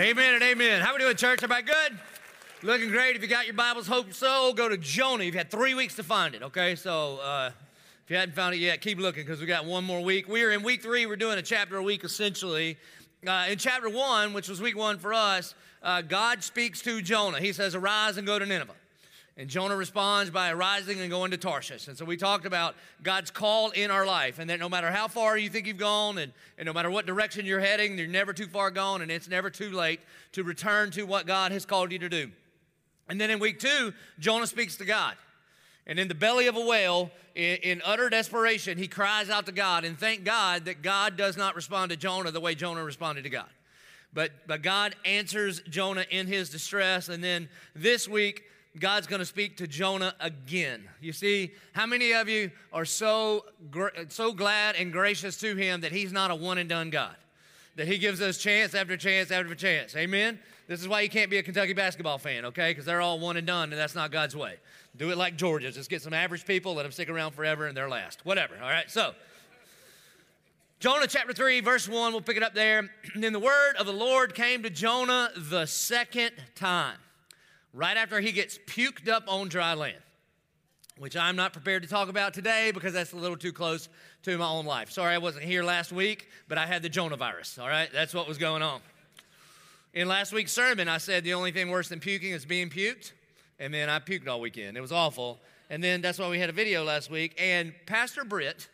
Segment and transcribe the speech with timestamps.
[0.00, 0.80] Amen and amen.
[0.80, 1.42] How we doing, church?
[1.42, 1.98] Everybody good?
[2.62, 3.16] Looking great.
[3.16, 4.54] If you got your Bibles, hope so.
[4.54, 5.24] Go to Jonah.
[5.24, 6.74] You've had three weeks to find it, okay?
[6.74, 7.50] So uh,
[8.02, 10.26] if you hadn't found it yet, keep looking because we got one more week.
[10.26, 11.04] We are in week three.
[11.04, 12.78] We're doing a chapter a week essentially.
[13.26, 17.38] Uh, in chapter one, which was week one for us, uh, God speaks to Jonah.
[17.38, 18.72] He says, Arise and go to Nineveh.
[19.36, 21.88] And Jonah responds by arising and going to Tarshish.
[21.88, 25.08] And so we talked about God's call in our life, and that no matter how
[25.08, 28.32] far you think you've gone, and, and no matter what direction you're heading, you're never
[28.32, 30.00] too far gone, and it's never too late
[30.32, 32.30] to return to what God has called you to do.
[33.08, 35.16] And then in week two, Jonah speaks to God.
[35.86, 39.52] And in the belly of a whale, in, in, utter desperation, he cries out to
[39.52, 39.84] God.
[39.84, 43.30] And thank God that God does not respond to Jonah the way Jonah responded to
[43.30, 43.48] God.
[44.12, 47.08] But, but God answers Jonah in his distress.
[47.08, 48.44] And then this week,
[48.78, 50.88] God's going to speak to Jonah again.
[51.00, 53.44] You see, how many of you are so,
[54.08, 57.16] so glad and gracious to him that he's not a one and done God?
[57.76, 59.96] That he gives us chance after chance after chance.
[59.96, 60.38] Amen?
[60.68, 62.70] This is why you can't be a Kentucky basketball fan, okay?
[62.70, 64.56] Because they're all one and done, and that's not God's way.
[64.96, 65.72] Do it like Georgia.
[65.72, 68.24] Just get some average people, let them stick around forever, and they're last.
[68.24, 68.88] Whatever, all right?
[68.88, 69.14] So,
[70.78, 72.78] Jonah chapter 3, verse 1, we'll pick it up there.
[72.78, 72.88] And
[73.24, 76.98] then the word of the Lord came to Jonah the second time
[77.72, 79.96] right after he gets puked up on dry land,
[80.98, 83.88] which I'm not prepared to talk about today because that's a little too close
[84.24, 84.90] to my own life.
[84.90, 87.88] Sorry I wasn't here last week, but I had the Jonah virus, all right?
[87.92, 88.80] That's what was going on.
[89.92, 93.12] In last week's sermon, I said the only thing worse than puking is being puked,
[93.58, 94.76] and then I puked all weekend.
[94.76, 95.40] It was awful.
[95.68, 98.68] And then that's why we had a video last week, and Pastor Britt,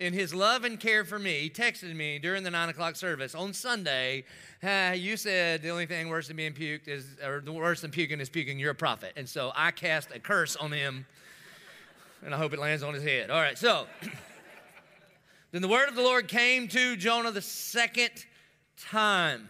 [0.00, 3.34] in his love and care for me, he texted me during the nine o'clock service
[3.34, 4.24] on Sunday.
[4.62, 8.20] You said the only thing worse than being puked is, or the worse than puking
[8.20, 8.58] is puking.
[8.58, 11.06] You're a prophet, and so I cast a curse on him,
[12.24, 13.30] and I hope it lands on his head.
[13.30, 13.86] All right, so
[15.52, 18.10] then the word of the Lord came to Jonah the second
[18.76, 19.48] time.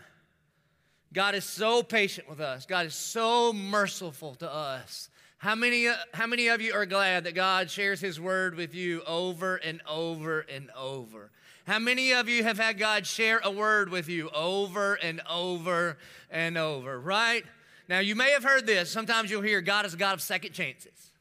[1.12, 2.66] God is so patient with us.
[2.66, 5.08] God is so merciful to us.
[5.44, 9.02] How many, how many of you are glad that God shares His word with you
[9.06, 11.32] over and over and over?
[11.66, 15.98] How many of you have had God share a word with you over and over
[16.30, 17.44] and over, right?
[17.90, 18.88] Now, you may have heard this.
[18.88, 21.12] Sometimes you'll hear God is a God of second chances.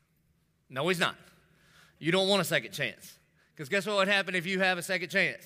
[0.69, 1.17] No, He's not.
[1.99, 3.17] You don't want a second chance.
[3.53, 5.43] Because guess what would happen if you have a second chance?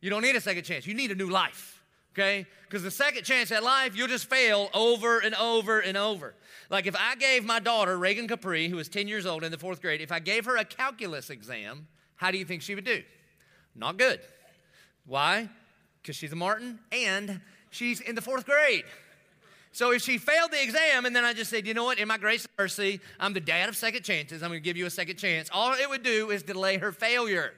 [0.00, 0.88] You don't need a second chance.
[0.88, 1.77] You need a new life
[2.18, 2.46] okay?
[2.64, 6.34] Because the second chance at life, you'll just fail over and over and over.
[6.70, 9.58] Like if I gave my daughter, Reagan Capri, who was 10 years old in the
[9.58, 11.86] fourth grade, if I gave her a calculus exam,
[12.16, 13.02] how do you think she would do?
[13.74, 14.20] Not good.
[15.06, 15.48] Why?
[16.02, 17.40] Because she's a Martin and
[17.70, 18.84] she's in the fourth grade.
[19.72, 22.08] So if she failed the exam and then I just said, you know what, in
[22.08, 24.90] my grace and mercy, I'm the dad of second chances, I'm gonna give you a
[24.90, 27.52] second chance, all it would do is delay her failure.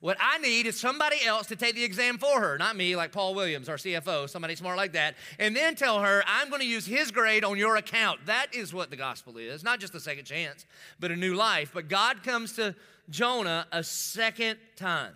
[0.00, 3.12] What I need is somebody else to take the exam for her, not me, like
[3.12, 6.66] Paul Williams, our CFO, somebody smart like that, and then tell her, I'm going to
[6.66, 8.24] use his grade on your account.
[8.24, 10.64] That is what the gospel is, not just a second chance,
[10.98, 11.72] but a new life.
[11.74, 12.74] But God comes to
[13.10, 15.12] Jonah a second time.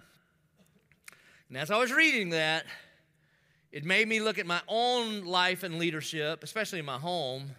[1.49, 2.65] And as I was reading that,
[3.73, 7.53] it made me look at my own life and leadership, especially in my home,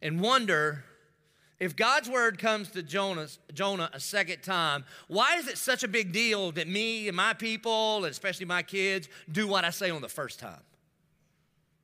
[0.00, 0.82] and wonder
[1.60, 5.88] if God's word comes to Jonas, Jonah a second time, why is it such a
[5.88, 10.00] big deal that me and my people, especially my kids, do what I say on
[10.00, 10.60] the first time?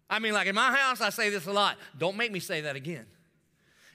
[0.08, 1.76] I mean, like in my house, I say this a lot.
[1.98, 3.06] Don't make me say that again.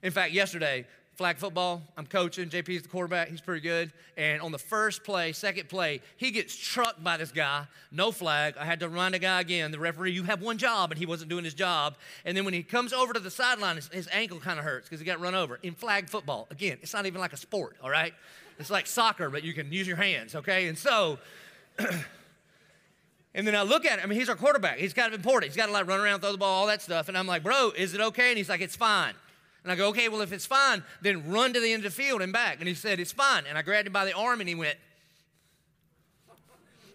[0.03, 0.85] In fact, yesterday,
[1.19, 1.81] flag football.
[1.97, 2.47] I'm coaching.
[2.47, 3.27] JP's the quarterback.
[3.27, 3.91] He's pretty good.
[4.15, 7.65] And on the first play, second play, he gets trucked by this guy.
[7.91, 8.55] No flag.
[8.57, 11.05] I had to run the guy again, the referee, you have one job, and he
[11.05, 11.97] wasn't doing his job.
[12.23, 14.87] And then when he comes over to the sideline, his, his ankle kind of hurts
[14.87, 15.59] because he got run over.
[15.61, 18.13] In flag football, again, it's not even like a sport, all right?
[18.57, 20.69] It's like soccer, but you can use your hands, okay?
[20.69, 21.19] And so,
[21.79, 24.05] and then I look at him.
[24.05, 24.77] I mean, he's our quarterback.
[24.77, 25.51] He's kind of important.
[25.51, 27.09] He's got to like run around, throw the ball, all that stuff.
[27.09, 28.29] And I'm like, bro, is it okay?
[28.29, 29.15] And he's like, it's fine.
[29.63, 32.03] And I go, okay, well, if it's fine, then run to the end of the
[32.03, 32.59] field and back.
[32.59, 33.43] And he said, it's fine.
[33.47, 34.77] And I grabbed him by the arm and he went,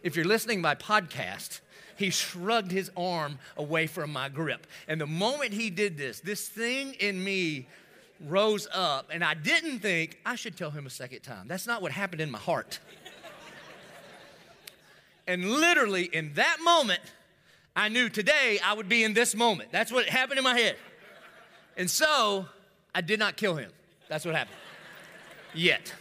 [0.03, 1.61] if you're listening by podcast,
[1.97, 4.67] he shrugged his arm away from my grip.
[4.89, 7.67] And the moment he did this, this thing in me
[8.21, 11.49] rose up, and I didn't think I should tell him a second time.
[11.49, 12.81] That's not what happened in my heart.
[15.27, 17.01] and literally, in that moment,
[17.77, 19.73] I knew today I would be in this moment.
[19.73, 20.77] That's what happened in my head.
[21.77, 22.47] And so
[22.95, 23.71] I did not kill him.
[24.09, 24.57] That's what happened.
[25.53, 25.93] Yet.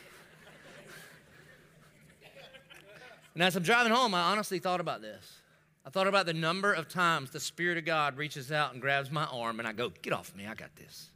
[3.33, 5.39] And as I'm driving home, I honestly thought about this.
[5.85, 9.11] I thought about the number of times the Spirit of God reaches out and grabs
[9.11, 11.09] my arm, and I go, Get off me, I got this.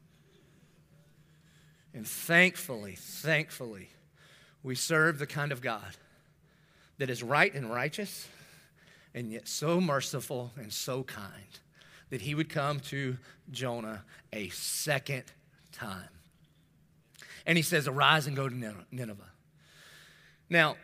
[1.94, 3.90] And thankfully, thankfully,
[4.64, 5.96] we serve the kind of God
[6.98, 8.28] that is right and righteous,
[9.14, 11.60] and yet so merciful and so kind
[12.10, 13.18] that he would come to
[13.52, 14.04] Jonah
[14.34, 15.24] a second
[15.78, 16.10] time.
[17.46, 18.56] And he says, Arise and go to
[18.92, 19.24] Nineveh.
[20.50, 20.76] Now,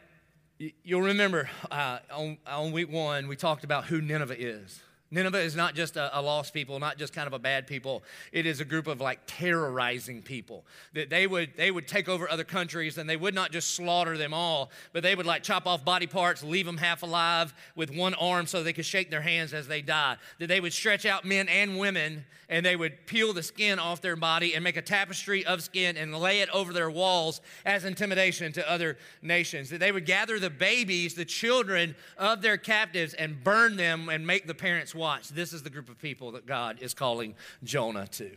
[0.83, 4.81] you'll remember uh, on, on week one, we talked about who Nineveh is.
[5.13, 8.01] Nineveh is not just a, a, lost people, not just kind of a bad people.
[8.31, 10.65] It is a group of like terrorizing people.
[10.93, 14.17] That they would they would take over other countries and they would not just slaughter
[14.17, 17.95] them all, but they would like chop off body parts, leave them half alive with
[17.95, 20.17] one arm so they could shake their hands as they die.
[20.39, 24.01] That they would stretch out men and women and they would peel the skin off
[24.01, 27.85] their body and make a tapestry of skin and lay it over their walls as
[27.85, 29.69] intimidation to other nations.
[29.69, 34.27] That they would gather the babies, the children of their captives and burn them and
[34.27, 35.27] make the parents watch.
[35.27, 38.31] This is the group of people that God is calling Jonah to.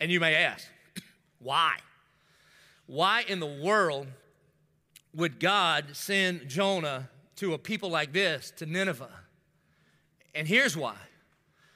[0.00, 0.66] And you may ask,
[1.38, 1.76] why?
[2.86, 4.06] Why in the world
[5.14, 9.10] would God send Jonah to a people like this, to Nineveh?
[10.34, 10.96] And here's why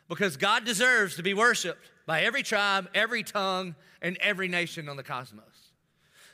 [0.08, 4.96] because God deserves to be worshiped by every tribe, every tongue, and every nation on
[4.96, 5.44] the cosmos.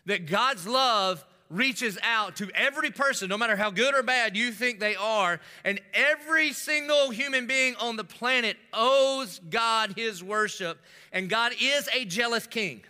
[0.07, 4.51] That God's love reaches out to every person, no matter how good or bad you
[4.51, 10.79] think they are, and every single human being on the planet owes God his worship,
[11.13, 12.83] and God is a jealous king.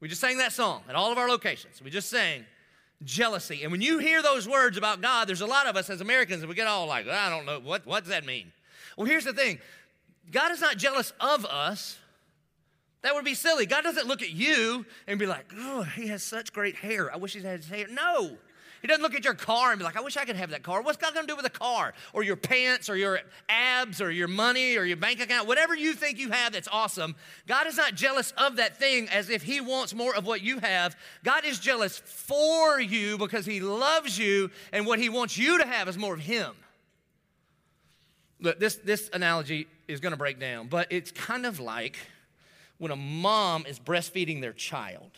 [0.00, 1.80] We just sang that song at all of our locations.
[1.80, 2.44] We just sang
[3.04, 3.62] jealousy.
[3.62, 6.44] And when you hear those words about God, there's a lot of us as Americans,
[6.46, 8.52] we get all like, I don't know, what, what does that mean?
[8.96, 9.58] Well, here's the thing
[10.30, 11.98] God is not jealous of us.
[13.02, 13.66] That would be silly.
[13.66, 17.12] God doesn't look at you and be like, oh, he has such great hair.
[17.12, 17.86] I wish he had his hair.
[17.90, 18.36] No.
[18.80, 20.64] He doesn't look at your car and be like, I wish I could have that
[20.64, 20.82] car.
[20.82, 21.94] What's God gonna do with a car?
[22.12, 25.94] Or your pants, or your abs, or your money, or your bank account, whatever you
[25.94, 27.14] think you have that's awesome.
[27.46, 30.58] God is not jealous of that thing as if He wants more of what you
[30.58, 30.96] have.
[31.22, 35.66] God is jealous for you because He loves you, and what He wants you to
[35.66, 36.52] have is more of Him.
[38.40, 41.98] Look, this, this analogy is gonna break down, but it's kind of like
[42.82, 45.12] when a mom is breastfeeding their child.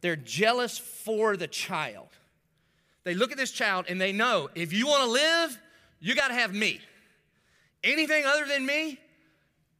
[0.00, 2.08] They're jealous for the child.
[3.04, 5.56] They look at this child and they know if you want to live,
[6.00, 6.80] you got to have me.
[7.84, 8.98] Anything other than me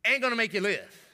[0.04, 1.05] ain't going to make you live.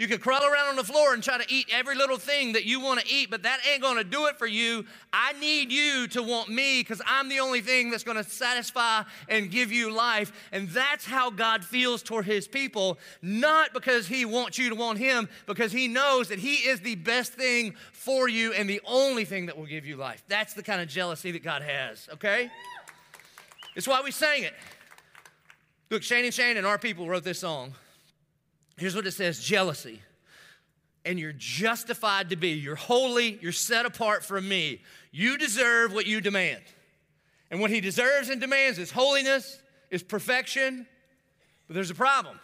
[0.00, 2.64] You can crawl around on the floor and try to eat every little thing that
[2.64, 4.86] you want to eat, but that ain't going to do it for you.
[5.12, 9.02] I need you to want me because I'm the only thing that's going to satisfy
[9.28, 10.32] and give you life.
[10.52, 14.98] And that's how God feels toward his people, not because he wants you to want
[14.98, 19.26] him, because he knows that he is the best thing for you and the only
[19.26, 20.24] thing that will give you life.
[20.28, 22.50] That's the kind of jealousy that God has, okay?
[23.76, 24.54] It's why we sang it.
[25.90, 27.74] Look, Shane and Shane and our people wrote this song.
[28.80, 30.00] Here's what it says jealousy.
[31.04, 32.52] And you're justified to be.
[32.52, 33.38] You're holy.
[33.42, 34.80] You're set apart from me.
[35.12, 36.62] You deserve what you demand.
[37.50, 39.60] And what he deserves and demands is holiness,
[39.90, 40.86] is perfection.
[41.66, 42.40] But there's a problem.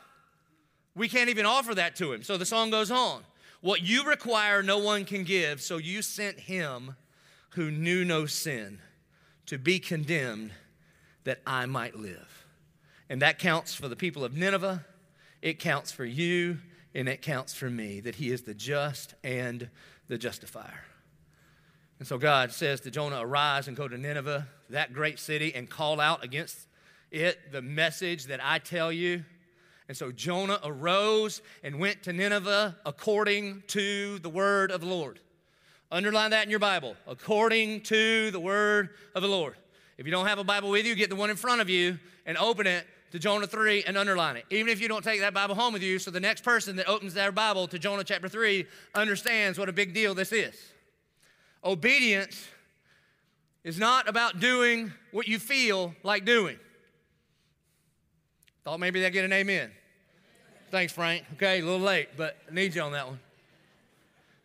[0.94, 2.22] We can't even offer that to him.
[2.22, 3.22] So the song goes on.
[3.62, 5.62] What you require, no one can give.
[5.62, 6.96] So you sent him
[7.50, 8.80] who knew no sin
[9.46, 10.50] to be condemned
[11.24, 12.44] that I might live.
[13.08, 14.84] And that counts for the people of Nineveh
[15.46, 16.58] it counts for you
[16.92, 19.70] and it counts for me that He is the just and
[20.08, 20.82] the justifier.
[22.00, 25.70] And so God says to Jonah, Arise and go to Nineveh, that great city, and
[25.70, 26.58] call out against
[27.12, 29.24] it the message that I tell you.
[29.86, 35.20] And so Jonah arose and went to Nineveh according to the word of the Lord.
[35.92, 39.54] Underline that in your Bible, according to the word of the Lord.
[39.96, 42.00] If you don't have a Bible with you, get the one in front of you
[42.26, 44.44] and open it to Jonah 3 and underline it.
[44.50, 46.88] Even if you don't take that Bible home with you, so the next person that
[46.88, 50.54] opens their Bible to Jonah chapter 3 understands what a big deal this is.
[51.64, 52.48] Obedience
[53.64, 56.58] is not about doing what you feel like doing.
[58.64, 59.70] Thought maybe they'd get an amen.
[60.70, 61.24] Thanks, Frank.
[61.34, 63.20] Okay, a little late, but I need you on that one.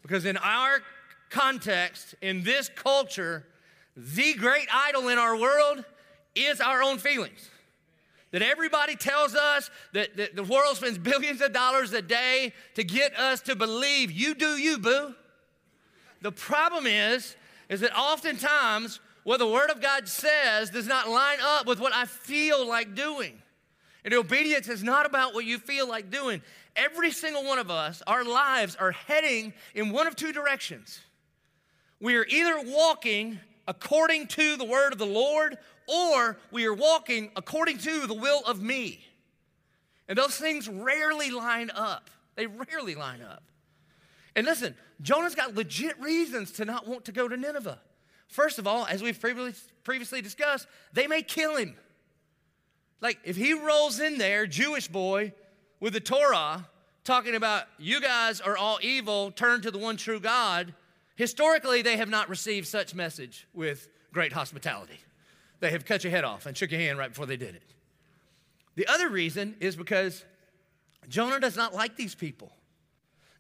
[0.02, 0.82] Because in our
[1.30, 3.46] context, in this culture,
[3.96, 5.84] the great idol in our world
[6.36, 7.50] is our own feelings
[8.32, 12.84] that everybody tells us that, that the world spends billions of dollars a day to
[12.84, 15.14] get us to believe you do you, boo.
[16.22, 17.36] The problem is,
[17.70, 21.94] is that oftentimes what the Word of God says does not line up with what
[21.94, 23.42] I feel like doing.
[24.04, 26.42] And obedience is not about what you feel like doing.
[26.76, 31.00] Every single one of us, our lives are heading in one of two directions.
[32.00, 35.58] We are either walking according to the word of the Lord,
[35.92, 39.04] or we are walking according to the will of me.
[40.08, 42.10] And those things rarely line up.
[42.36, 43.44] They rarely line up.
[44.36, 47.80] And listen, Jonah's got legit reasons to not want to go to Nineveh.
[48.28, 49.20] First of all, as we've
[49.84, 51.76] previously discussed, they may kill him.
[53.02, 55.34] Like, if he rolls in there, Jewish boy,
[55.80, 56.68] with the Torah,
[57.04, 60.74] talking about you guys are all evil, turn to the one true God,
[61.16, 65.00] historically, they have not received such message with great hospitality.
[65.62, 67.64] They have cut your head off and shook your hand right before they did it.
[68.76, 70.26] The other reason is because
[71.08, 72.52] Jonah does not like these people.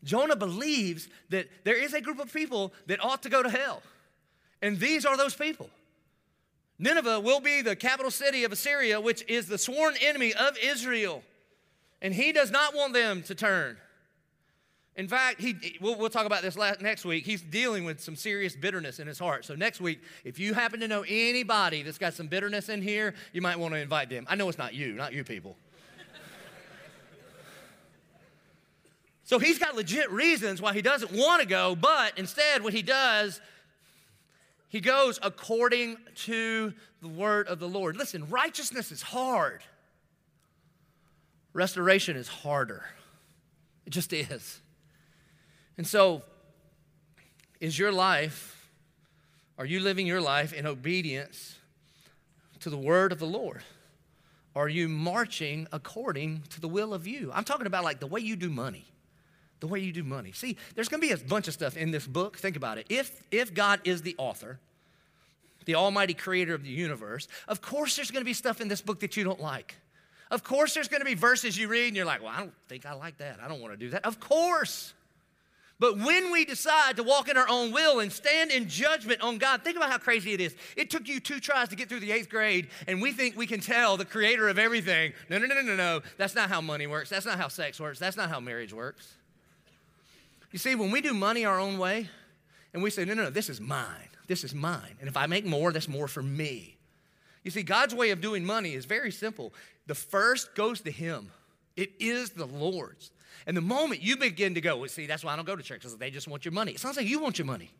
[0.03, 3.81] Jonah believes that there is a group of people that ought to go to hell.
[4.61, 5.69] And these are those people.
[6.79, 11.23] Nineveh will be the capital city of Assyria, which is the sworn enemy of Israel.
[12.01, 13.77] And he does not want them to turn.
[14.97, 17.25] In fact, he, we'll, we'll talk about this last, next week.
[17.25, 19.45] He's dealing with some serious bitterness in his heart.
[19.45, 23.13] So, next week, if you happen to know anybody that's got some bitterness in here,
[23.31, 24.25] you might want to invite them.
[24.29, 25.55] I know it's not you, not you people.
[29.23, 32.81] so, he's got legit reasons why he doesn't want to go, but instead, what he
[32.81, 33.39] does
[34.71, 37.97] he goes according to the word of the Lord.
[37.97, 39.63] Listen, righteousness is hard.
[41.51, 42.85] Restoration is harder.
[43.85, 44.61] It just is.
[45.81, 46.21] And so,
[47.59, 48.69] is your life,
[49.57, 51.57] are you living your life in obedience
[52.59, 53.63] to the word of the Lord?
[54.55, 57.31] Are you marching according to the will of you?
[57.33, 58.85] I'm talking about like the way you do money
[59.59, 60.31] the way you do money.
[60.33, 62.37] See, there's to be a bunch of stuff in this book.
[62.37, 62.85] Think about it.
[62.87, 64.59] If, if God is the author,
[65.65, 68.99] the almighty creator of the universe, of course there's to be stuff in this book
[68.99, 69.73] that you don't like.
[70.29, 72.85] Of course there's to be verses you read and you're like, well, I don't think
[72.85, 73.39] I like that.
[73.43, 74.05] I don't want to do that.
[74.05, 74.93] Of course.
[75.81, 79.39] But when we decide to walk in our own will and stand in judgment on
[79.39, 80.55] God, think about how crazy it is.
[80.77, 83.47] It took you two tries to get through the eighth grade, and we think we
[83.47, 85.13] can tell the creator of everything.
[85.27, 86.01] No, no, no, no, no, no.
[86.17, 87.09] That's not how money works.
[87.09, 87.97] That's not how sex works.
[87.97, 89.11] That's not how marriage works.
[90.51, 92.11] You see, when we do money our own way
[92.75, 94.97] and we say, no, no, no, this is mine, this is mine.
[94.99, 96.77] And if I make more, that's more for me.
[97.43, 99.51] You see, God's way of doing money is very simple.
[99.87, 101.31] The first goes to Him,
[101.75, 103.09] it is the Lord's.
[103.45, 105.63] And the moment you begin to go, well, see, that's why I don't go to
[105.63, 106.71] church, because they just want your money.
[106.71, 107.71] It sounds like you want your money.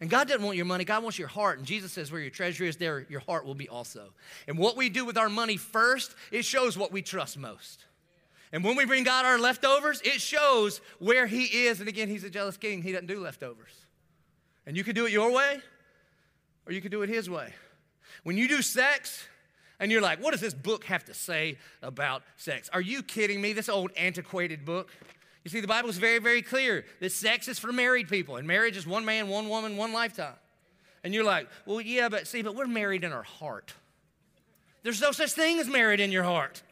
[0.00, 1.58] And God doesn't want your money, God wants your heart.
[1.58, 4.14] And Jesus says, where your treasure is, there your heart will be also.
[4.48, 7.84] And what we do with our money first, it shows what we trust most.
[8.52, 11.80] And when we bring God our leftovers, it shows where He is.
[11.80, 12.82] And again, He's a jealous king.
[12.82, 13.72] He doesn't do leftovers.
[14.66, 15.60] And you can do it your way,
[16.66, 17.52] or you can do it His way.
[18.24, 19.26] When you do sex,
[19.80, 22.68] and you're like, what does this book have to say about sex?
[22.72, 23.54] Are you kidding me?
[23.54, 24.90] This old antiquated book.
[25.42, 28.46] You see, the Bible is very, very clear that sex is for married people, and
[28.46, 30.34] marriage is one man, one woman, one lifetime.
[31.02, 33.72] And you're like, well, yeah, but see, but we're married in our heart.
[34.82, 36.62] There's no such thing as married in your heart.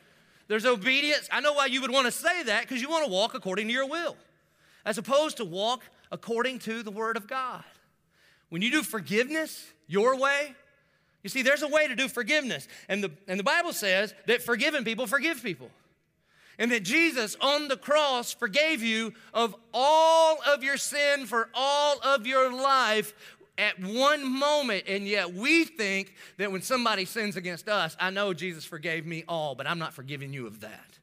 [0.49, 1.29] There's obedience.
[1.33, 3.69] I know why you would want to say that because you want to walk according
[3.69, 4.17] to your will,
[4.85, 7.65] as opposed to walk according to the Word of God.
[8.51, 10.55] When you do forgiveness your way,
[11.23, 12.69] you see, there's a way to do forgiveness.
[12.89, 15.71] And the, and the Bible says that forgiven people forgive people.
[16.61, 22.01] And that Jesus on the cross forgave you of all of your sin for all
[22.03, 23.15] of your life
[23.59, 28.33] at one moment, and yet we think that when somebody sins against us, I know
[28.33, 30.99] Jesus forgave me all, but I'm not forgiving you of that.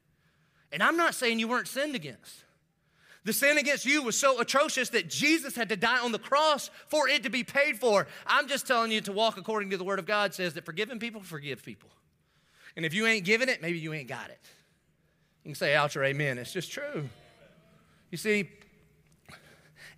[0.71, 2.44] And I'm not saying you weren't sinned against.
[3.25, 6.69] The sin against you was so atrocious that Jesus had to die on the cross
[6.87, 8.07] for it to be paid for.
[8.27, 10.99] I'm just telling you to walk according to the Word of God says that forgiving
[10.99, 11.89] people forgive people.
[12.75, 14.39] And if you ain't giving it, maybe you ain't got it.
[15.43, 16.37] You can say ouch or amen.
[16.37, 17.09] It's just true.
[18.11, 18.47] You see,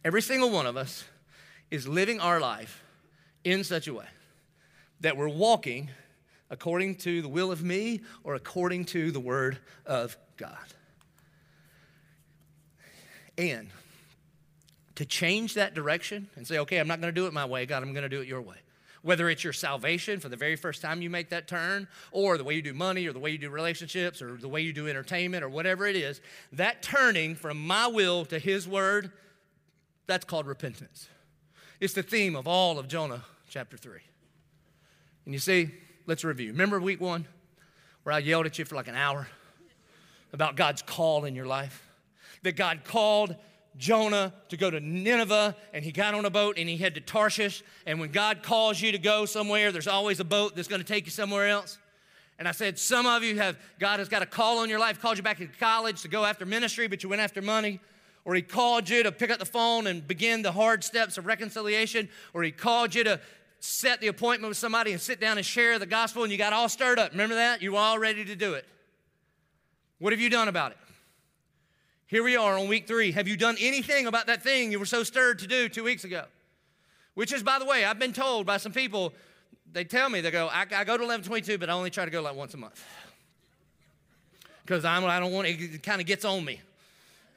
[0.05, 1.03] every single one of us
[1.69, 2.81] is living our life
[3.43, 4.07] in such a way
[5.01, 5.89] that we're walking
[6.50, 10.55] according to the will of me or according to the word of God.
[13.38, 13.70] And
[14.96, 17.65] to change that direction and say, okay, I'm not going to do it my way,
[17.65, 18.56] God, I'm going to do it your way.
[19.03, 22.44] Whether it's your salvation for the very first time you make that turn, or the
[22.44, 24.88] way you do money, or the way you do relationships, or the way you do
[24.88, 26.20] entertainment, or whatever it is,
[26.51, 29.12] that turning from my will to His word,
[30.08, 31.08] that's called repentance.
[31.79, 34.00] It's the theme of all of Jonah chapter 3.
[35.25, 35.70] And you see,
[36.08, 36.51] let's review.
[36.51, 37.27] Remember week one
[38.03, 39.27] where I yelled at you for like an hour
[40.34, 41.87] about God's call in your life?
[42.44, 43.36] That God called
[43.77, 47.12] Jonah to go to Nineveh and he got on a boat and he headed to
[47.12, 47.63] Tarshish.
[47.86, 50.88] And when God calls you to go somewhere, there's always a boat that's going to
[50.88, 51.77] take you somewhere else.
[52.39, 55.01] And I said, some of you have, God has got a call on your life,
[55.01, 57.79] called you back to college to go after ministry, but you went after money
[58.27, 61.25] or he called you to pick up the phone and begin the hard steps of
[61.25, 63.22] reconciliation, or he called you to
[63.62, 66.51] set the appointment with somebody and sit down and share the gospel, and you got
[66.51, 67.12] all stirred up.
[67.12, 67.62] Remember that?
[67.62, 68.65] You were all ready to do it.
[70.00, 70.77] What have you done about it?
[72.08, 73.12] Here we are on week three.
[73.12, 76.06] Have you done anything about that thing you were so stirred to do two weeks
[76.06, 76.24] ago?
[77.16, 79.12] Which is, by the way, I've been told by some people,
[79.74, 82.12] they tell me, they go, I, I go to 1122, but I only try to
[82.12, 82.82] go like once a month.
[84.64, 86.62] because I'm don't want it, kind of gets on me.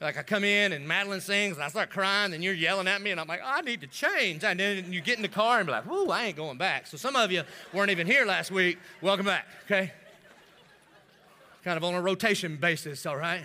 [0.01, 3.03] Like I come in and Madeline sings and I start crying and you're yelling at
[3.03, 4.45] me and I'm like, I need to change.
[4.45, 6.87] And then you get in the car and be like, whoo, I ain't going back.
[6.87, 8.79] So some of you weren't even here last week.
[9.03, 9.93] Welcome back, okay?
[11.65, 13.45] Kind of on a rotation basis, all right?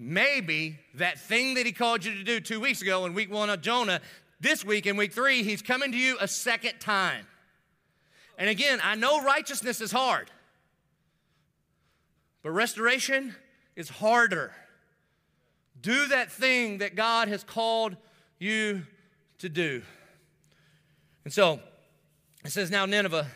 [0.00, 3.50] Maybe that thing that he called you to do two weeks ago in week one
[3.50, 4.00] of Jonah,
[4.40, 7.26] this week in week three, he's coming to you a second time.
[8.38, 10.30] And again, I know righteousness is hard,
[12.44, 13.34] but restoration
[13.74, 14.52] is harder.
[15.82, 17.96] Do that thing that God has called
[18.38, 18.86] you
[19.38, 19.82] to do.
[21.24, 21.58] And so
[22.44, 23.26] it says, Now Nineveh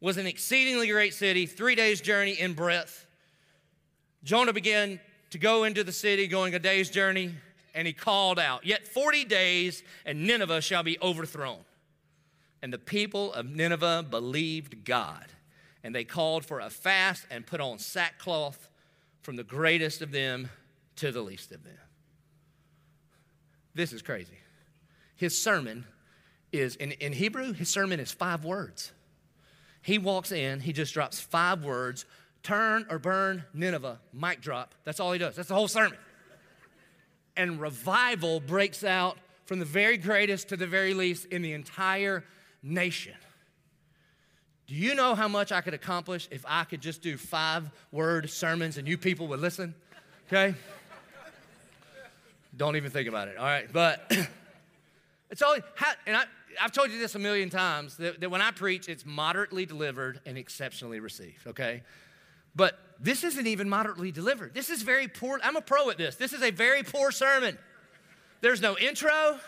[0.00, 3.06] was an exceedingly great city, three days' journey in breadth.
[4.24, 4.98] Jonah began
[5.30, 7.34] to go into the city, going a day's journey,
[7.74, 11.60] and he called out, Yet 40 days, and Nineveh shall be overthrown.
[12.62, 15.26] And the people of Nineveh believed God,
[15.82, 18.68] and they called for a fast and put on sackcloth
[19.22, 20.50] from the greatest of them
[20.96, 21.78] to the least of them.
[23.74, 24.38] This is crazy.
[25.16, 25.86] His sermon
[26.52, 28.92] is, in, in Hebrew, his sermon is five words.
[29.82, 32.04] He walks in, he just drops five words
[32.42, 34.74] turn or burn Nineveh, mic drop.
[34.84, 35.36] That's all he does.
[35.36, 35.98] That's the whole sermon.
[37.36, 42.24] And revival breaks out from the very greatest to the very least in the entire
[42.62, 43.14] nation.
[44.66, 48.30] Do you know how much I could accomplish if I could just do five word
[48.30, 49.74] sermons and you people would listen?
[50.28, 50.54] Okay?
[52.56, 53.66] Don't even think about it, all right?
[53.72, 54.12] But
[55.30, 55.56] it's all,
[56.06, 56.24] and I,
[56.60, 60.20] I've told you this a million times that, that when I preach, it's moderately delivered
[60.24, 61.82] and exceptionally received, okay?
[62.54, 64.54] But this isn't even moderately delivered.
[64.54, 65.40] This is very poor.
[65.42, 66.16] I'm a pro at this.
[66.16, 67.56] This is a very poor sermon.
[68.40, 69.38] There's no intro.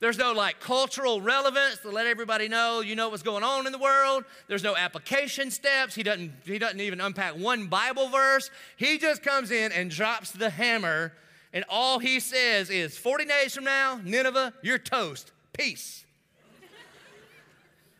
[0.00, 3.72] There's no like cultural relevance to let everybody know you know what's going on in
[3.72, 4.24] the world.
[4.46, 5.94] There's no application steps.
[5.94, 8.50] He doesn't, he doesn't even unpack one Bible verse.
[8.76, 11.12] He just comes in and drops the hammer,
[11.52, 15.32] and all he says is 40 days from now, Nineveh, you're toast.
[15.52, 16.04] Peace.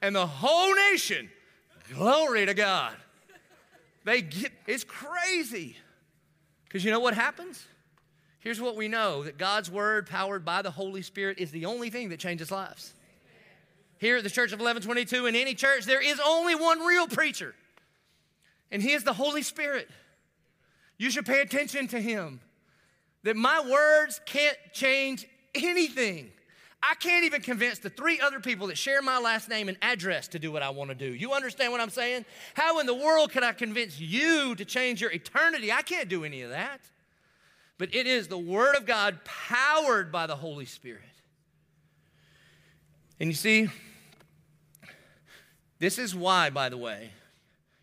[0.00, 1.28] and the whole nation,
[1.92, 2.94] glory to God.
[4.08, 5.76] They get, it's crazy.
[6.64, 7.62] Because you know what happens?
[8.38, 11.90] Here's what we know that God's word, powered by the Holy Spirit, is the only
[11.90, 12.94] thing that changes lives.
[13.98, 17.54] Here at the Church of 1122, in any church, there is only one real preacher,
[18.70, 19.90] and he is the Holy Spirit.
[20.96, 22.40] You should pay attention to him.
[23.24, 26.30] That my words can't change anything.
[26.82, 30.28] I can't even convince the three other people that share my last name and address
[30.28, 31.12] to do what I want to do.
[31.12, 32.24] You understand what I'm saying?
[32.54, 35.72] How in the world could I convince you to change your eternity?
[35.72, 36.80] I can't do any of that.
[37.78, 41.02] But it is the Word of God powered by the Holy Spirit.
[43.20, 43.68] And you see,
[45.78, 47.10] this is why, by the way,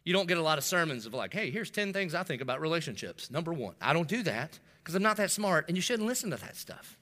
[0.04, 2.42] you don't get a lot of sermons of like, hey, here's 10 things I think
[2.42, 3.32] about relationships.
[3.32, 6.30] Number one, I don't do that because I'm not that smart, and you shouldn't listen
[6.32, 6.98] to that stuff.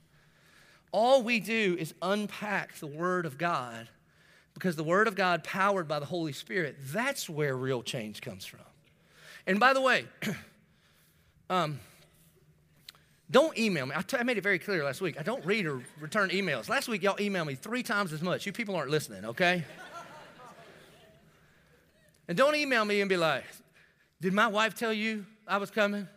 [0.94, 3.90] All we do is unpack the Word of God
[4.54, 8.46] because the Word of God, powered by the Holy Spirit, that's where real change comes
[8.46, 8.60] from.
[9.48, 10.06] And by the way,
[11.50, 11.80] um,
[13.32, 13.94] don't email me.
[13.96, 15.20] I, t- I made it very clear last week.
[15.20, 16.70] I don't read or return emails.
[16.70, 18.46] Last week, y'all emailed me three times as much.
[18.46, 19.66] You people aren't listening, okay?
[22.28, 23.46] and don't email me and be like,
[24.22, 26.08] Did my wife tell you I was coming?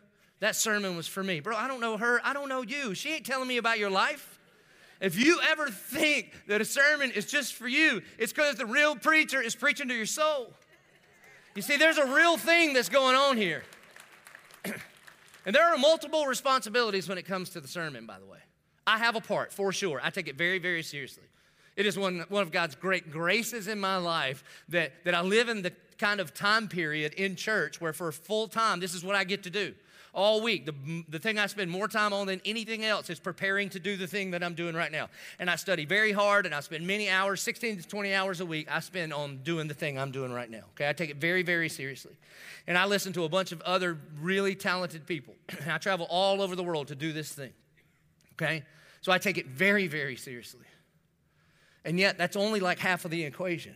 [0.41, 1.41] That sermon was for me.
[1.41, 2.21] Bro, I don't know her.
[2.23, 2.95] I don't know you.
[2.95, 4.36] She ain't telling me about your life.
[5.01, 8.97] If you ever think that a sermon is just for you, it's because the real
[8.97, 10.53] preacher is preaching to your soul.
[11.55, 13.63] You see, there's a real thing that's going on here.
[14.65, 18.39] and there are multiple responsibilities when it comes to the sermon, by the way.
[18.87, 20.01] I have a part for sure.
[20.03, 21.25] I take it very, very seriously.
[21.77, 25.49] It is one, one of God's great graces in my life that, that I live
[25.49, 29.15] in the kind of time period in church where for full time, this is what
[29.15, 29.75] I get to do
[30.17, 30.65] all week.
[30.65, 33.97] The, the thing I spend more time on than anything else is preparing to do
[33.97, 35.11] the thing that I'm doing right now.
[35.39, 38.47] And I study very hard and I spend many hours, 16 to 20 hours a
[38.47, 40.63] week, I spend on doing the thing I'm doing right now.
[40.71, 42.15] Okay, I take it very, very seriously.
[42.67, 45.35] And I listen to a bunch of other really talented people.
[45.61, 47.53] And I travel all over the world to do this thing.
[48.35, 48.65] Okay,
[49.01, 50.65] so I take it very, very seriously.
[51.85, 53.75] And yet, that's only like half of the equation.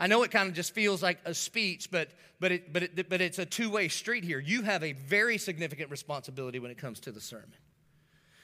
[0.00, 2.08] I know it kind of just feels like a speech, but,
[2.40, 4.38] but, it, but, it, but it's a two way street here.
[4.38, 7.52] You have a very significant responsibility when it comes to the sermon.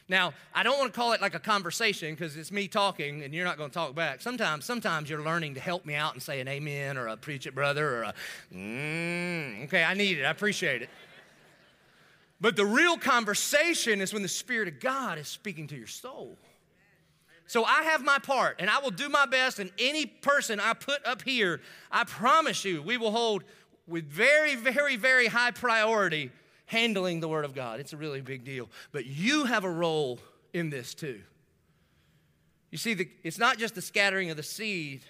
[0.07, 3.33] Now, I don't want to call it like a conversation because it's me talking and
[3.33, 4.21] you're not going to talk back.
[4.21, 7.47] Sometimes, sometimes you're learning to help me out and say an amen or a preach
[7.47, 8.15] it, brother, or a
[8.53, 10.91] mm, okay, I need it, I appreciate it.
[12.39, 16.37] But the real conversation is when the Spirit of God is speaking to your soul.
[17.47, 19.59] So I have my part, and I will do my best.
[19.59, 23.45] And any person I put up here, I promise you, we will hold
[23.87, 26.31] with very, very, very high priority
[26.67, 27.81] handling the Word of God.
[27.81, 28.71] It's a really big deal.
[28.93, 30.19] But you have a role
[30.53, 31.21] in this too.
[32.71, 35.03] You see, the, it's not just the scattering of the seed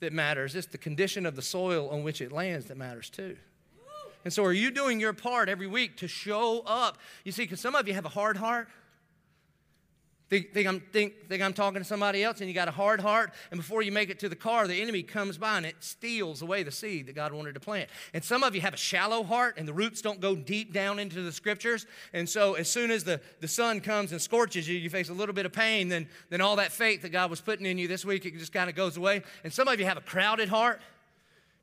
[0.00, 3.36] that matters, it's the condition of the soil on which it lands that matters too.
[4.24, 6.98] And so, are you doing your part every week to show up?
[7.24, 8.68] You see, because some of you have a hard heart.
[10.32, 13.00] Think, think, I'm, think, think I'm talking to somebody else and you got a hard
[13.00, 15.76] heart, and before you make it to the car, the enemy comes by and it
[15.80, 17.90] steals away the seed that God wanted to plant.
[18.14, 20.98] And some of you have a shallow heart and the roots don't go deep down
[20.98, 21.84] into the scriptures.
[22.14, 25.12] And so, as soon as the, the sun comes and scorches you, you face a
[25.12, 27.86] little bit of pain, then, then all that faith that God was putting in you
[27.86, 29.22] this week, it just kind of goes away.
[29.44, 30.80] And some of you have a crowded heart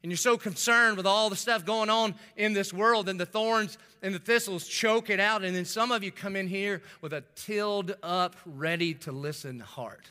[0.01, 3.25] and you're so concerned with all the stuff going on in this world, and the
[3.25, 5.43] thorns and the thistles choke it out.
[5.43, 9.59] And then some of you come in here with a tilled up, ready to listen
[9.59, 10.09] heart.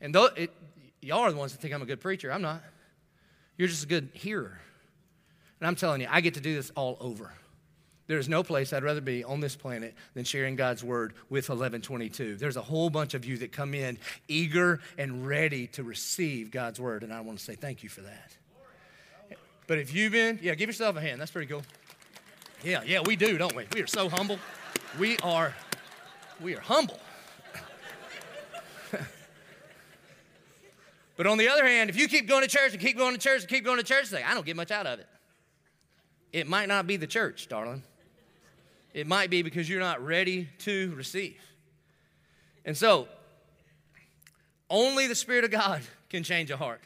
[0.00, 0.52] And though it,
[1.00, 2.30] y'all are the ones that think I'm a good preacher.
[2.30, 2.62] I'm not.
[3.56, 4.58] You're just a good hearer.
[5.60, 7.32] And I'm telling you, I get to do this all over.
[8.12, 11.48] There is no place I'd rather be on this planet than sharing God's word with
[11.48, 12.36] 1122.
[12.36, 13.96] There's a whole bunch of you that come in
[14.28, 18.02] eager and ready to receive God's word, and I want to say thank you for
[18.02, 18.36] that.
[19.66, 21.22] But if you've been, yeah, give yourself a hand.
[21.22, 21.62] That's pretty cool.
[22.62, 23.64] Yeah, yeah, we do, don't we?
[23.72, 24.38] We are so humble.
[24.98, 25.54] We are,
[26.38, 27.00] we are humble.
[31.16, 33.18] but on the other hand, if you keep going to church and keep going to
[33.18, 35.06] church and keep going to church, say, I don't get much out of it.
[36.30, 37.82] It might not be the church, darling.
[38.94, 41.40] It might be because you're not ready to receive.
[42.64, 43.08] And so,
[44.68, 46.80] only the Spirit of God can change a heart.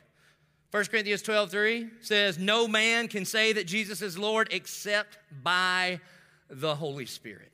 [0.71, 6.01] 1 Corinthians 12 3 says, No man can say that Jesus is Lord except by
[6.49, 7.53] the Holy Spirit.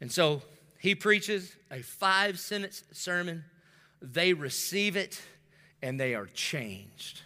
[0.00, 0.42] And so,
[0.78, 3.44] he preaches a five sentence sermon.
[4.02, 5.20] They receive it
[5.80, 7.22] and they are changed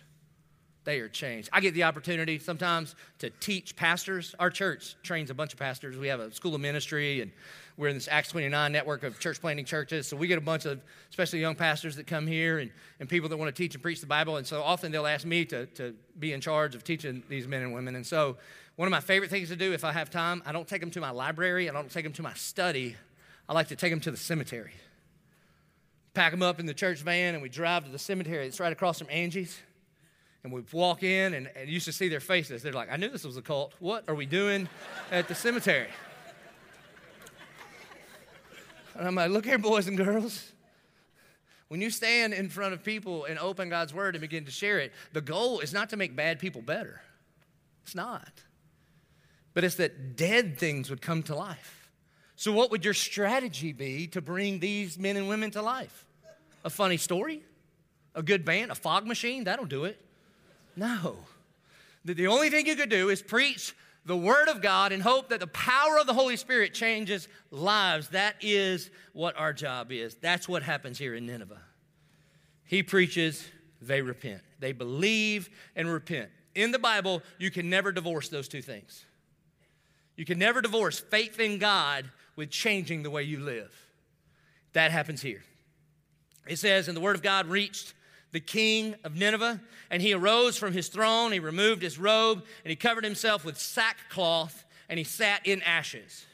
[0.88, 1.50] they are changed.
[1.52, 4.34] I get the opportunity sometimes to teach pastors.
[4.38, 5.98] Our church trains a bunch of pastors.
[5.98, 7.30] We have a school of ministry, and
[7.76, 10.06] we're in this Acts 29 network of church planting churches.
[10.06, 12.70] So we get a bunch of, especially young pastors that come here and,
[13.00, 14.38] and people that want to teach and preach the Bible.
[14.38, 17.60] And so often they'll ask me to, to be in charge of teaching these men
[17.60, 17.94] and women.
[17.94, 18.38] And so
[18.76, 20.90] one of my favorite things to do if I have time, I don't take them
[20.92, 22.96] to my library, I don't take them to my study.
[23.46, 24.72] I like to take them to the cemetery.
[26.14, 28.46] Pack them up in the church van, and we drive to the cemetery.
[28.46, 29.60] It's right across from Angie's
[30.44, 32.62] and we walk in and, and used to see their faces.
[32.62, 33.74] They're like, I knew this was a cult.
[33.80, 34.68] What are we doing
[35.10, 35.88] at the cemetery?
[38.94, 40.52] And I'm like, look here, boys and girls.
[41.68, 44.78] When you stand in front of people and open God's word and begin to share
[44.78, 47.00] it, the goal is not to make bad people better.
[47.84, 48.32] It's not.
[49.54, 51.90] But it's that dead things would come to life.
[52.36, 56.06] So, what would your strategy be to bring these men and women to life?
[56.64, 57.42] A funny story?
[58.14, 58.70] A good band?
[58.70, 59.44] A fog machine?
[59.44, 60.00] That'll do it.
[60.78, 61.16] No.
[62.04, 65.40] The only thing you could do is preach the Word of God and hope that
[65.40, 68.08] the power of the Holy Spirit changes lives.
[68.08, 70.14] That is what our job is.
[70.14, 71.60] That's what happens here in Nineveh.
[72.64, 73.46] He preaches,
[73.82, 74.40] they repent.
[74.60, 76.30] They believe and repent.
[76.54, 79.04] In the Bible, you can never divorce those two things.
[80.16, 83.74] You can never divorce faith in God with changing the way you live.
[84.72, 85.42] That happens here.
[86.46, 87.94] It says, and the Word of God reached
[88.32, 89.60] the king of Nineveh,
[89.90, 93.58] and he arose from his throne, he removed his robe, and he covered himself with
[93.58, 96.26] sackcloth, and he sat in ashes.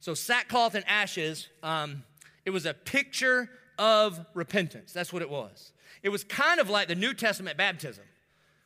[0.00, 2.02] So, sackcloth and ashes, um,
[2.44, 4.92] it was a picture of repentance.
[4.92, 5.72] That's what it was.
[6.02, 8.04] It was kind of like the New Testament baptism.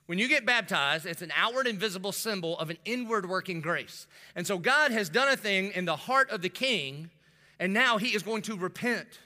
[0.06, 4.06] When you get baptized, it's an outward and visible symbol of an inward working grace.
[4.34, 7.10] And so, God has done a thing in the heart of the king,
[7.60, 9.20] and now he is going to repent.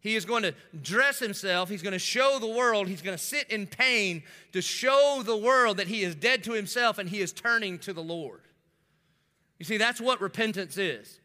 [0.00, 1.68] He is going to dress himself.
[1.68, 2.86] He's going to show the world.
[2.86, 6.52] He's going to sit in pain to show the world that he is dead to
[6.52, 8.40] himself and he is turning to the Lord.
[9.58, 11.18] You see, that's what repentance is.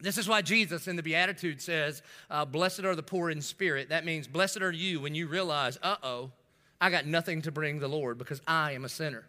[0.00, 3.90] This is why Jesus in the Beatitude says, uh, Blessed are the poor in spirit.
[3.90, 6.32] That means, Blessed are you when you realize, uh oh,
[6.80, 9.24] I got nothing to bring the Lord because I am a sinner.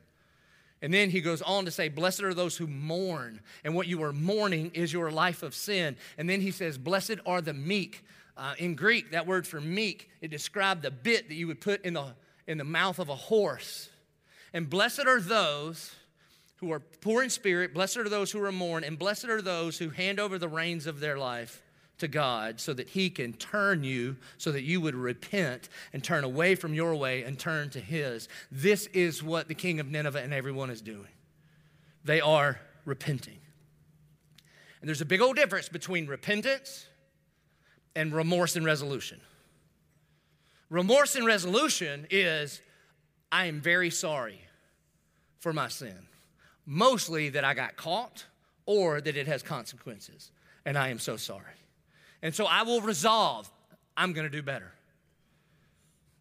[0.81, 3.41] And then he goes on to say, Blessed are those who mourn.
[3.63, 5.95] And what you are mourning is your life of sin.
[6.17, 8.03] And then he says, Blessed are the meek
[8.35, 11.83] uh, in Greek, that word for meek, it described the bit that you would put
[11.85, 12.15] in the,
[12.47, 13.89] in the mouth of a horse.
[14.53, 15.93] And blessed are those
[16.57, 19.77] who are poor in spirit, blessed are those who are mourn, and blessed are those
[19.77, 21.61] who hand over the reins of their life
[21.99, 26.23] to God so that He can turn you, so that you would repent and turn
[26.23, 28.29] away from your way and turn to His.
[28.51, 31.07] This is what the king of Nineveh and everyone is doing.
[32.03, 33.39] They are repenting.
[34.81, 36.87] And there's a big old difference between repentance
[37.95, 39.19] and remorse and resolution.
[40.69, 42.61] Remorse and resolution is
[43.31, 44.41] I am very sorry
[45.39, 46.07] for my sin.
[46.65, 48.25] Mostly that I got caught
[48.65, 50.31] or that it has consequences.
[50.65, 51.43] And I am so sorry.
[52.21, 53.51] And so I will resolve,
[53.97, 54.71] I'm going to do better.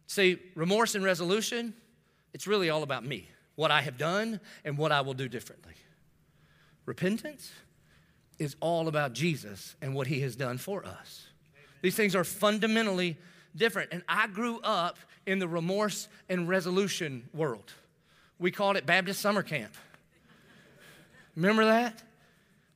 [0.07, 1.73] See, remorse and resolution,
[2.33, 5.73] it's really all about me, what I have done and what I will do differently.
[6.85, 7.51] Repentance
[8.37, 11.27] is all about Jesus and what he has done for us.
[11.83, 13.17] These things are fundamentally
[13.55, 13.89] different.
[13.91, 17.71] And I grew up in the remorse and resolution world.
[18.39, 19.73] We called it Baptist Summer Camp.
[21.35, 22.01] Remember that?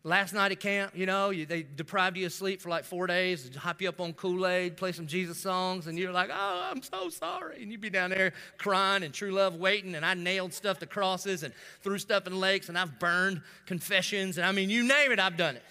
[0.03, 3.07] Last night at camp, you know, you, they deprived you of sleep for like four
[3.07, 6.69] days, hop you up on Kool Aid, play some Jesus songs, and you're like, oh,
[6.71, 7.61] I'm so sorry.
[7.61, 9.95] And you'd be down there crying and true love waiting.
[9.95, 14.37] And I nailed stuff to crosses and threw stuff in lakes, and I've burned confessions.
[14.37, 15.63] And I mean, you name it, I've done it.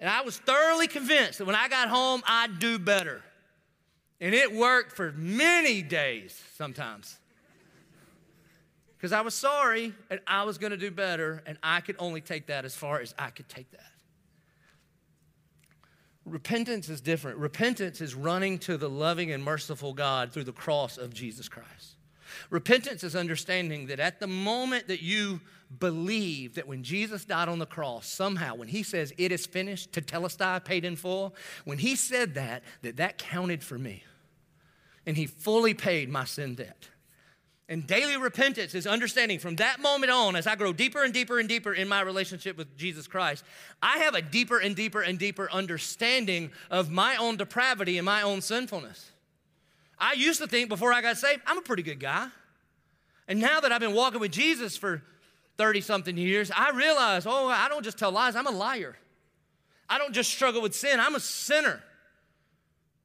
[0.00, 3.22] And I was thoroughly convinced that when I got home, I'd do better.
[4.20, 7.18] And it worked for many days sometimes
[8.96, 12.20] because I was sorry and I was going to do better, and I could only
[12.20, 13.80] take that as far as I could take that.
[16.26, 17.38] Repentance is different.
[17.38, 21.96] Repentance is running to the loving and merciful God through the cross of Jesus Christ.
[22.50, 25.40] Repentance is understanding that at the moment that you
[25.78, 29.92] believe that when Jesus died on the cross, somehow, when he says, It is finished,
[29.92, 31.34] tetelestai, paid in full,
[31.64, 34.02] when he said that, that that counted for me.
[35.06, 36.88] And he fully paid my sin debt.
[37.68, 41.38] And daily repentance is understanding from that moment on, as I grow deeper and deeper
[41.38, 43.44] and deeper in my relationship with Jesus Christ,
[43.80, 48.22] I have a deeper and deeper and deeper understanding of my own depravity and my
[48.22, 49.12] own sinfulness.
[50.00, 52.26] I used to think before I got saved, I'm a pretty good guy.
[53.30, 55.04] And now that I've been walking with Jesus for
[55.56, 58.96] 30 something years, I realize, oh, I don't just tell lies, I'm a liar.
[59.88, 61.80] I don't just struggle with sin, I'm a sinner.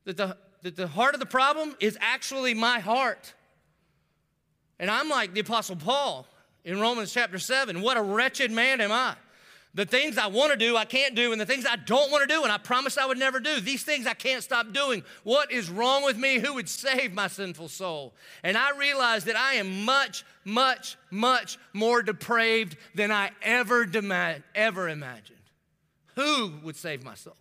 [0.06, 3.36] That the, that the heart of the problem is actually my heart.
[4.80, 6.26] And I'm like the Apostle Paul
[6.64, 7.84] in Romans chapter 7.
[7.84, 9.16] What a wretched man am I.
[9.76, 12.28] The things I want to do, I can't do, and the things I don't want
[12.28, 13.60] to do, and I promised I would never do.
[13.60, 15.04] These things I can't stop doing.
[15.24, 16.40] What is wrong with me?
[16.40, 18.14] Who would save my sinful soul?
[18.42, 24.44] And I realize that I am much, much, much more depraved than I ever, demand,
[24.56, 25.40] ever imagined.
[26.16, 27.36] Who would save my soul?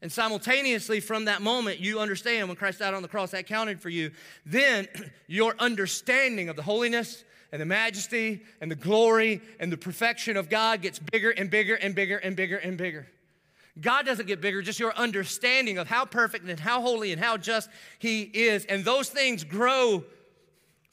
[0.00, 3.80] And simultaneously, from that moment, you understand when Christ died on the cross, that counted
[3.80, 4.12] for you.
[4.46, 4.88] Then
[5.26, 7.22] your understanding of the holiness
[7.54, 11.76] and the majesty and the glory and the perfection of God gets bigger and bigger
[11.76, 13.06] and bigger and bigger and bigger.
[13.80, 17.36] God doesn't get bigger, just your understanding of how perfect and how holy and how
[17.36, 18.64] just He is.
[18.64, 20.02] And those things grow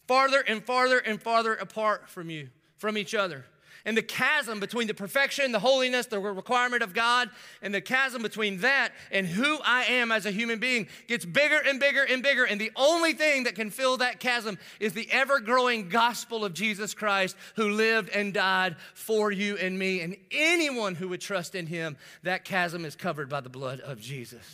[0.08, 3.44] farther and farther and farther apart from you, from each other
[3.86, 7.30] and the chasm between the perfection, the holiness, the requirement of God,
[7.62, 11.60] and the chasm between that and who I am as a human being gets bigger
[11.66, 12.46] and bigger and bigger.
[12.46, 16.54] And the only thing that can fill that chasm is the ever growing gospel of
[16.54, 20.02] Jesus Christ who lived and died for you and me.
[20.02, 24.00] And anyone who would trust in him, that chasm is covered by the blood of
[24.00, 24.46] Jesus.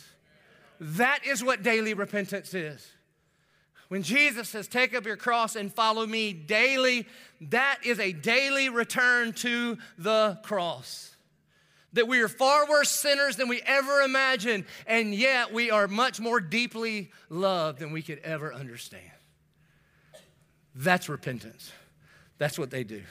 [0.80, 2.86] That is what daily repentance is.
[3.88, 7.06] When Jesus says, Take up your cross and follow me daily,
[7.40, 11.14] that is a daily return to the cross.
[11.94, 16.20] That we are far worse sinners than we ever imagined, and yet we are much
[16.20, 19.10] more deeply loved than we could ever understand.
[20.74, 21.72] That's repentance.
[22.36, 23.02] That's what they do.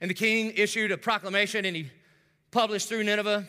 [0.00, 1.90] And the king issued a proclamation and he
[2.50, 3.46] published through Nineveh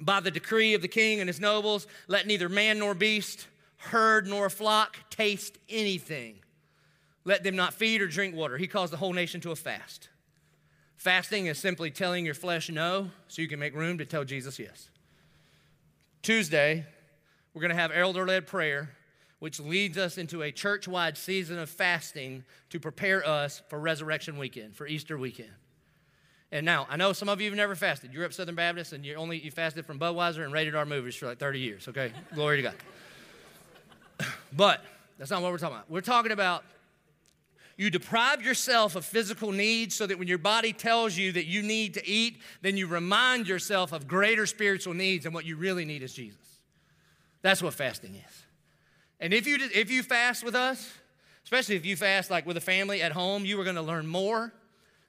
[0.00, 3.46] by the decree of the king and his nobles let neither man nor beast
[3.78, 6.36] herd nor flock taste anything.
[7.24, 8.56] Let them not feed or drink water.
[8.56, 10.08] He calls the whole nation to a fast.
[10.96, 14.58] Fasting is simply telling your flesh no so you can make room to tell Jesus
[14.58, 14.90] yes.
[16.22, 16.84] Tuesday,
[17.54, 18.90] we're going to have elder led prayer,
[19.38, 24.38] which leads us into a church wide season of fasting to prepare us for Resurrection
[24.38, 25.50] Weekend, for Easter weekend.
[26.50, 28.12] And now, I know some of you have never fasted.
[28.12, 31.14] You're up Southern Baptist and you only you fasted from Budweiser and rated R movies
[31.14, 32.10] for like 30 years, okay?
[32.34, 32.74] Glory to God.
[34.52, 34.84] But
[35.18, 35.90] that's not what we're talking about.
[35.90, 36.64] We're talking about
[37.76, 41.62] you deprive yourself of physical needs so that when your body tells you that you
[41.62, 45.84] need to eat, then you remind yourself of greater spiritual needs and what you really
[45.84, 46.60] need is Jesus.
[47.40, 48.42] That's what fasting is.
[49.20, 50.92] And if you, if you fast with us,
[51.44, 54.08] especially if you fast like with a family at home, you are going to learn
[54.08, 54.52] more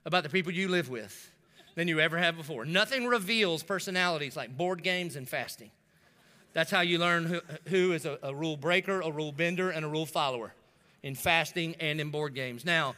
[0.06, 1.32] about the people you live with
[1.74, 2.66] than you ever have before.
[2.66, 5.72] Nothing reveals personalities like board games and fasting.
[6.54, 9.86] That's how you learn who, who is a, a rule breaker, a rule bender, and
[9.86, 10.54] a rule follower
[11.04, 12.66] in fasting and in board games.
[12.66, 12.96] Now,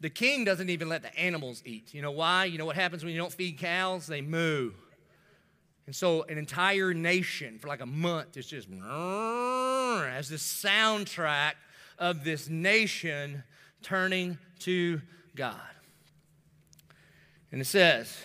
[0.00, 1.94] the king doesn't even let the animals eat.
[1.94, 2.46] You know why?
[2.46, 4.06] You know what happens when you don't feed cows?
[4.06, 4.72] They moo.
[5.86, 11.52] And so an entire nation for like a month is just as the soundtrack
[11.98, 13.44] of this nation
[13.82, 15.00] turning to
[15.36, 15.60] God.
[17.52, 18.16] And it says,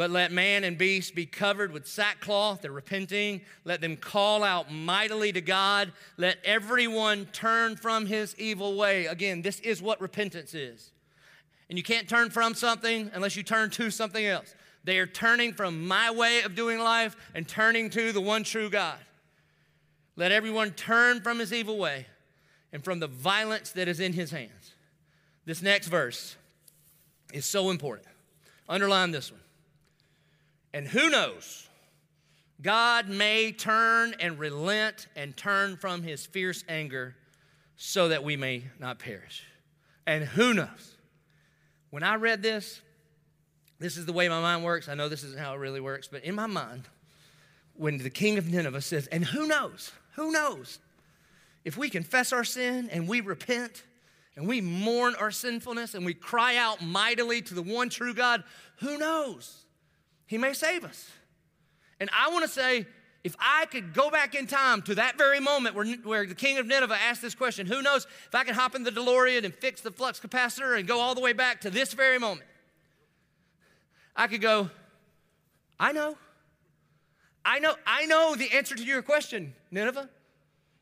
[0.00, 3.42] but let man and beast be covered with sackcloth, they're repenting.
[3.66, 5.92] Let them call out mightily to God.
[6.16, 9.04] Let everyone turn from his evil way.
[9.04, 10.90] Again, this is what repentance is.
[11.68, 14.54] And you can't turn from something unless you turn to something else.
[14.84, 18.70] They are turning from my way of doing life and turning to the one true
[18.70, 18.96] God.
[20.16, 22.06] Let everyone turn from his evil way
[22.72, 24.72] and from the violence that is in his hands.
[25.44, 26.36] This next verse
[27.34, 28.08] is so important.
[28.66, 29.39] Underline this one.
[30.72, 31.68] And who knows?
[32.62, 37.16] God may turn and relent and turn from his fierce anger
[37.76, 39.44] so that we may not perish.
[40.06, 40.96] And who knows?
[41.90, 42.80] When I read this,
[43.78, 44.88] this is the way my mind works.
[44.88, 46.84] I know this isn't how it really works, but in my mind,
[47.74, 49.90] when the king of Nineveh says, and who knows?
[50.16, 50.78] Who knows?
[51.64, 53.84] If we confess our sin and we repent
[54.36, 58.44] and we mourn our sinfulness and we cry out mightily to the one true God,
[58.80, 59.64] who knows?
[60.30, 61.10] He may save us.
[61.98, 62.86] And I want to say,
[63.24, 66.58] if I could go back in time to that very moment where, where the king
[66.58, 69.52] of Nineveh asked this question, who knows if I could hop in the DeLorean and
[69.52, 72.46] fix the flux capacitor and go all the way back to this very moment,
[74.14, 74.70] I could go,
[75.80, 76.16] I know.
[77.44, 80.08] I know, I know the answer to your question, Nineveh.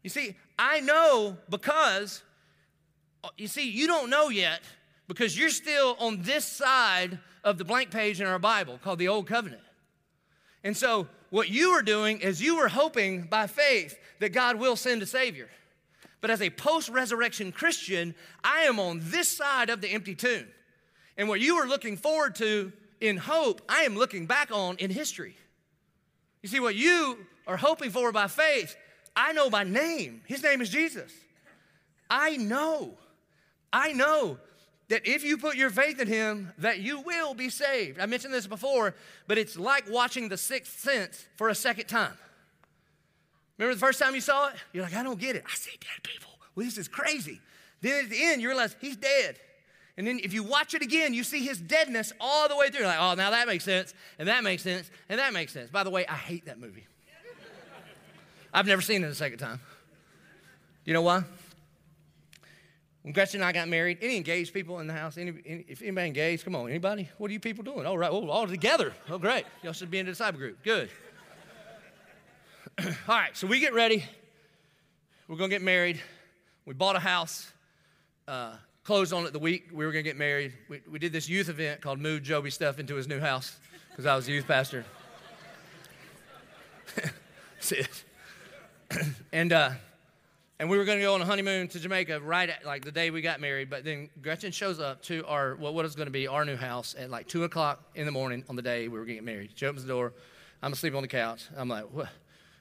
[0.03, 2.23] You see, I know because,
[3.39, 4.61] you see, you don't know yet
[5.07, 9.09] because you're still on this side of the blank page in our Bible called the
[9.09, 9.63] Old Covenant.
[10.65, 14.77] And so, what you were doing is you were hoping by faith that God will
[14.77, 15.49] send a Savior.
[16.21, 20.47] But as a post resurrection Christian, I am on this side of the empty tomb.
[21.17, 24.91] And what you were looking forward to in hope, I am looking back on in
[24.91, 25.37] history.
[26.43, 28.77] You see, what you are hoping for by faith,
[29.15, 30.23] I know by name.
[30.27, 31.13] His name is Jesus.
[32.11, 32.95] I know.
[33.73, 34.39] I know
[34.89, 38.01] that if you put your faith in him that you will be saved.
[38.01, 38.95] I mentioned this before
[39.27, 42.15] but it's like watching the sixth sense for a second time.
[43.59, 44.55] Remember the first time you saw it?
[44.73, 45.45] You're like i don't get it.
[45.47, 46.31] I see dead people.
[46.55, 47.41] Well this is crazy.
[47.81, 49.39] Then at the end you realize he's dead.
[49.97, 52.81] And then if you watch it again you see his deadness all the way through.
[52.81, 55.71] You're like oh now that makes sense and that makes sense and that makes sense.
[55.71, 56.87] By the way i hate that movie.
[58.55, 59.61] I've never seen it a second time.
[60.87, 61.25] You know why
[63.09, 65.17] when Gretchen and I got married, any engaged people in the house?
[65.17, 67.09] Any, any, if anybody engaged, come on, anybody?
[67.17, 67.87] What are you people doing?
[67.87, 68.93] All right, oh, all together.
[69.09, 69.47] Oh, great.
[69.63, 70.63] Y'all should be in the disciple group.
[70.63, 70.91] Good.
[72.85, 74.05] all right, so we get ready.
[75.27, 76.03] We're going to get married.
[76.67, 77.51] We bought a house,
[78.27, 80.53] uh, closed on it the week we were going to get married.
[80.69, 83.57] We, we did this youth event called Move Joby Stuff into his new house
[83.89, 84.85] because I was a youth pastor.
[86.95, 88.05] That's it.
[89.33, 89.71] and, uh,
[90.59, 92.93] and we were going to go on a honeymoon to Jamaica right at like the
[92.93, 93.71] day we got married.
[93.71, 96.95] But then Gretchen shows up to our what was going to be our new house
[96.99, 99.51] at like two o'clock in the morning on the day we were getting married.
[99.55, 100.13] She opens the door.
[100.63, 101.45] I'm asleep on the couch.
[101.57, 102.09] I'm like, what?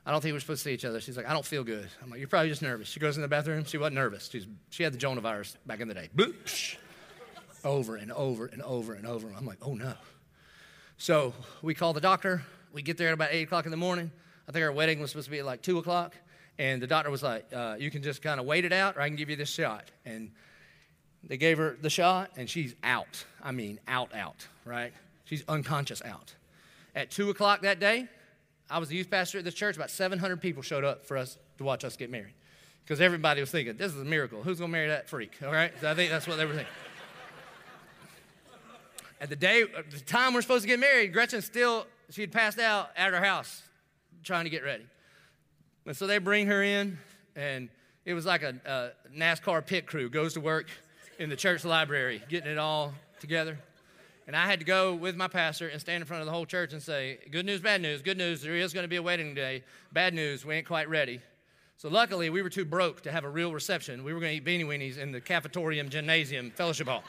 [0.05, 1.01] I don't think we're supposed to see each other.
[1.01, 1.89] She's like, I don't feel good.
[2.01, 2.87] I'm like, you're probably just nervous.
[2.87, 3.65] She goes in the bathroom.
[3.65, 4.29] She wasn't nervous.
[4.31, 6.09] She's, she had the Jonah virus back in the day.
[6.15, 6.77] Boop,
[7.65, 9.27] over and over and over and over.
[9.35, 9.95] I'm like, oh no.
[10.97, 12.43] So we call the doctor.
[12.71, 14.11] We get there at about eight o'clock in the morning.
[14.47, 16.15] I think our wedding was supposed to be at like two o'clock.
[16.59, 19.01] And the doctor was like, uh, You can just kind of wait it out, or
[19.01, 19.91] I can give you this shot.
[20.05, 20.31] And
[21.23, 23.25] they gave her the shot, and she's out.
[23.43, 24.93] I mean, out, out, right?
[25.25, 26.33] She's unconscious out.
[26.95, 28.07] At 2 o'clock that day,
[28.69, 29.75] I was the youth pastor at the church.
[29.75, 32.33] About 700 people showed up for us to watch us get married.
[32.83, 34.41] Because everybody was thinking, this is a miracle.
[34.41, 35.33] Who's going to marry that freak?
[35.45, 35.73] All right?
[35.81, 36.73] So I think that's what they were thinking.
[39.19, 42.59] At the day, the time we're supposed to get married, Gretchen still, she had passed
[42.59, 43.63] out at her house
[44.23, 44.85] trying to get ready.
[45.87, 46.97] And so they bring her in,
[47.37, 47.69] and
[48.03, 50.67] it was like a, a NASCAR pit crew goes to work
[51.17, 53.57] in the church library, getting it all together.
[54.27, 56.45] And I had to go with my pastor and stand in front of the whole
[56.45, 58.01] church and say, Good news, bad news.
[58.01, 59.63] Good news, there is going to be a wedding day.
[59.93, 61.21] Bad news, we ain't quite ready.
[61.77, 64.03] So luckily, we were too broke to have a real reception.
[64.03, 67.03] We were going to eat beanie weenies in the cafetorium gymnasium fellowship hall.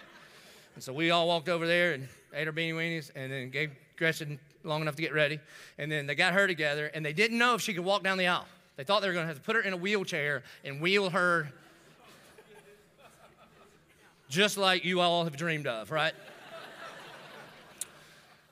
[0.77, 3.73] And so we all walked over there and ate our beanie weenies and then gave
[3.97, 5.41] Gretchen long enough to get ready.
[5.79, 8.19] And then they got her together and they didn't know if she could walk down
[8.19, 8.47] the aisle.
[8.79, 11.11] They thought they were going to have to put her in a wheelchair and wheel
[11.11, 11.53] her
[14.29, 16.13] just like you all have dreamed of, right?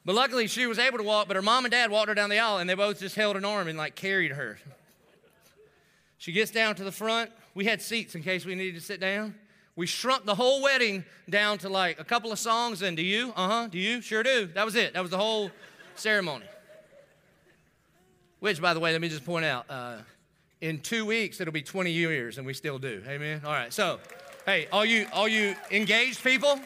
[0.05, 2.29] But luckily, she was able to walk, but her mom and dad walked her down
[2.29, 4.59] the aisle and they both just held an arm and like carried her.
[6.19, 7.31] She gets down to the front.
[7.55, 9.37] We had seats in case we needed to sit down.
[9.77, 13.33] We shrunk the whole wedding down to like a couple of songs and do you?
[13.37, 13.69] Uh huh.
[13.69, 14.01] Do you?
[14.01, 14.47] Sure do.
[14.47, 14.95] That was it.
[14.95, 15.53] That was the whole
[15.95, 16.47] ceremony.
[18.41, 19.99] Which, by the way, let me just point out uh,
[20.61, 23.03] in two weeks, it'll be 20 years, and we still do.
[23.07, 23.43] Amen.
[23.45, 23.73] All right.
[23.73, 24.01] So,
[24.47, 26.59] hey, all you all you engaged people,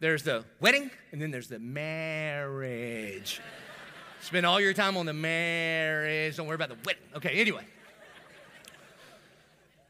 [0.00, 3.40] there's the wedding, and then there's the marriage.
[4.20, 6.36] Spend all your time on the marriage.
[6.36, 7.02] Don't worry about the wedding.
[7.16, 7.40] Okay.
[7.40, 7.64] Anyway.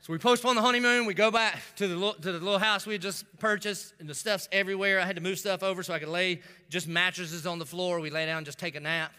[0.01, 1.07] So we postpone the honeymoon.
[1.07, 4.17] We go back to the, little, to the little house we just purchased, and the
[4.17, 4.99] stuff's everywhere.
[4.99, 8.01] I had to move stuff over so I could lay just mattresses on the floor.
[8.01, 9.13] We lay down just take a nap.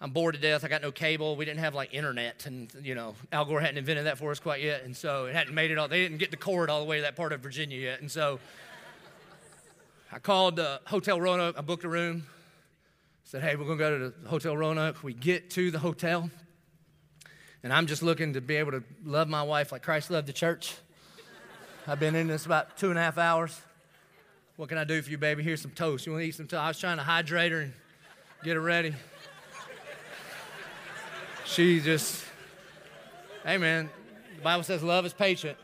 [0.00, 0.64] I'm bored to death.
[0.64, 1.34] I got no cable.
[1.34, 4.38] We didn't have like internet, and you know, Al Gore hadn't invented that for us
[4.38, 5.88] quite yet, and so it hadn't made it all.
[5.88, 8.10] They didn't get the cord all the way to that part of Virginia yet, and
[8.10, 8.38] so
[10.12, 11.58] I called uh, Hotel Roanoke.
[11.58, 12.26] I booked a room.
[13.24, 16.30] Said, "Hey, we're gonna go to the Hotel Roanoke." We get to the hotel.
[17.64, 20.32] And I'm just looking to be able to love my wife like Christ loved the
[20.32, 20.76] church.
[21.88, 23.60] I've been in this about two and a half hours.
[24.54, 25.42] What can I do for you, baby?
[25.42, 26.06] Here's some toast.
[26.06, 26.62] You want to eat some toast?
[26.62, 27.72] I was trying to hydrate her and
[28.44, 28.94] get her ready.
[31.48, 32.24] She just,
[33.42, 33.88] hey man,
[34.36, 35.56] the Bible says love is patient.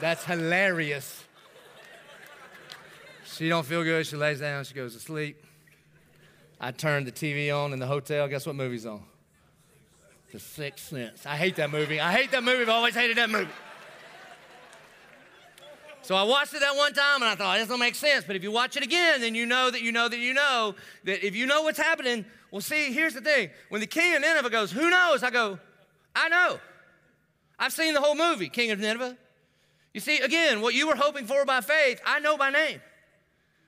[0.00, 1.24] That's hilarious.
[3.24, 4.06] She don't feel good.
[4.06, 4.62] She lays down.
[4.64, 5.44] She goes to sleep.
[6.60, 8.28] I turn the TV on in the hotel.
[8.28, 9.02] Guess what movie's on?
[10.32, 11.26] The Sixth Sense.
[11.26, 11.98] I hate that movie.
[11.98, 12.62] I hate that movie.
[12.62, 13.50] I've always hated that movie.
[16.06, 18.24] So I watched it that one time and I thought, oh, this don't make sense.
[18.24, 20.76] But if you watch it again, then you know that you know that you know
[21.02, 23.50] that if you know what's happening, well, see, here's the thing.
[23.70, 25.24] When the king of Nineveh goes, who knows?
[25.24, 25.58] I go,
[26.14, 26.60] I know.
[27.58, 29.16] I've seen the whole movie, King of Nineveh.
[29.94, 32.80] You see, again, what you were hoping for by faith, I know by name.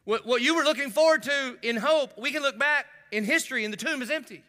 [0.04, 3.64] What, what you were looking forward to in hope, we can look back in history
[3.64, 4.44] and the tomb is empty.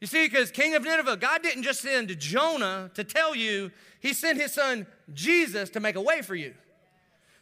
[0.00, 4.12] You see, because King of Nineveh, God didn't just send Jonah to tell you, He
[4.12, 6.54] sent His son Jesus to make a way for you.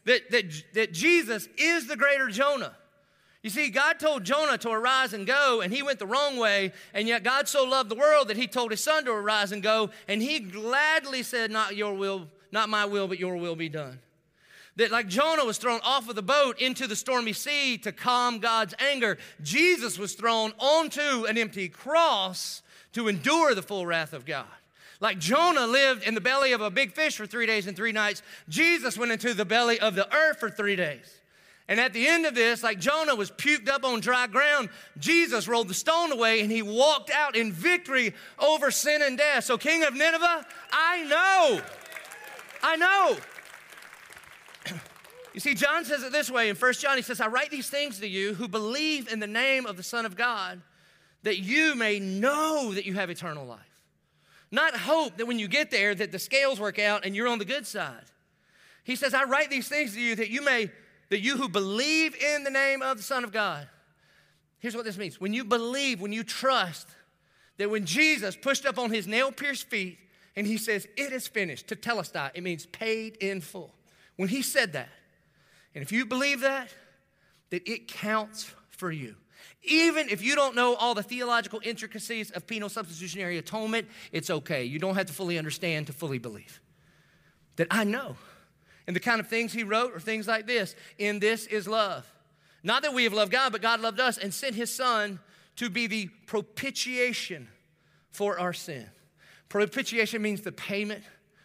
[0.05, 2.74] That, that, that Jesus is the greater Jonah.
[3.42, 6.72] You see, God told Jonah to arise and go, and he went the wrong way,
[6.94, 9.62] and yet God so loved the world that he told his son to arise and
[9.62, 13.68] go, and he gladly said, Not your will, not my will, but your will be
[13.68, 13.98] done.
[14.76, 18.38] That, like Jonah was thrown off of the boat into the stormy sea to calm
[18.38, 24.24] God's anger, Jesus was thrown onto an empty cross to endure the full wrath of
[24.24, 24.46] God.
[25.03, 27.90] Like Jonah lived in the belly of a big fish for three days and three
[27.90, 31.18] nights, Jesus went into the belly of the earth for three days.
[31.66, 34.68] And at the end of this, like Jonah was puked up on dry ground,
[35.00, 39.42] Jesus rolled the stone away and he walked out in victory over sin and death.
[39.42, 41.61] So, King of Nineveh, I know,
[42.62, 43.16] I know
[45.34, 46.96] you see, John says it this way in 1 John.
[46.96, 49.82] He says, I write these things to you who believe in the name of the
[49.82, 50.62] Son of God,
[51.24, 53.71] that you may know that you have eternal life.
[54.53, 57.38] Not hope that when you get there that the scales work out and you're on
[57.38, 58.05] the good side.
[58.84, 60.70] He says, I write these things to you that you may,
[61.09, 63.66] that you who believe in the name of the Son of God.
[64.59, 65.20] Here's what this means.
[65.20, 66.86] When you believe, when you trust
[67.57, 69.98] that when Jesus pushed up on his nail-pierced feet
[70.36, 73.74] and he says, it is finished, tetelestai, it means paid in full.
[74.16, 74.90] When he said that,
[75.74, 76.68] and if you believe that,
[77.50, 79.16] that it counts for you.
[79.62, 84.64] Even if you don't know all the theological intricacies of penal substitutionary atonement, it's okay.
[84.64, 86.60] You don't have to fully understand to fully believe.
[87.56, 88.16] That I know.
[88.86, 92.10] And the kind of things he wrote are things like this In this is love.
[92.64, 95.20] Not that we have loved God, but God loved us and sent his son
[95.56, 97.48] to be the propitiation
[98.10, 98.86] for our sin.
[99.48, 101.02] Propitiation means the payment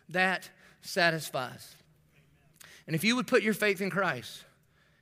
[0.09, 0.49] that
[0.82, 1.76] satisfies.
[2.86, 4.45] And if you would put your faith in Christ,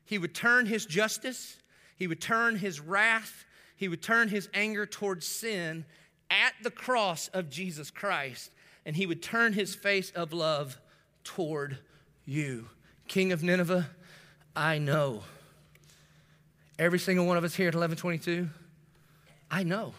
[0.05, 1.57] He would turn His justice,
[1.96, 5.86] He would turn His wrath, He would turn His anger towards sin
[6.30, 8.52] at the cross of Jesus Christ,
[8.86, 10.78] and He would turn His face of love
[11.24, 11.80] toward
[12.26, 12.70] you.
[13.08, 13.89] King of Nineveh,
[14.56, 15.24] I know.
[16.78, 18.50] Every single one of us here at 1122,
[19.50, 19.93] I know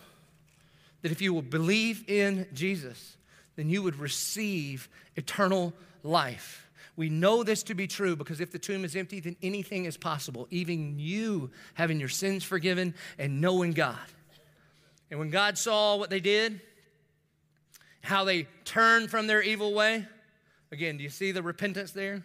[1.02, 3.16] that if you will believe in Jesus,
[3.54, 5.72] then you would receive eternal
[6.02, 6.65] life.
[6.96, 9.96] We know this to be true because if the tomb is empty, then anything is
[9.96, 13.98] possible, even you having your sins forgiven and knowing God.
[15.10, 16.60] And when God saw what they did,
[18.00, 20.06] how they turned from their evil way,
[20.72, 22.22] again, do you see the repentance there?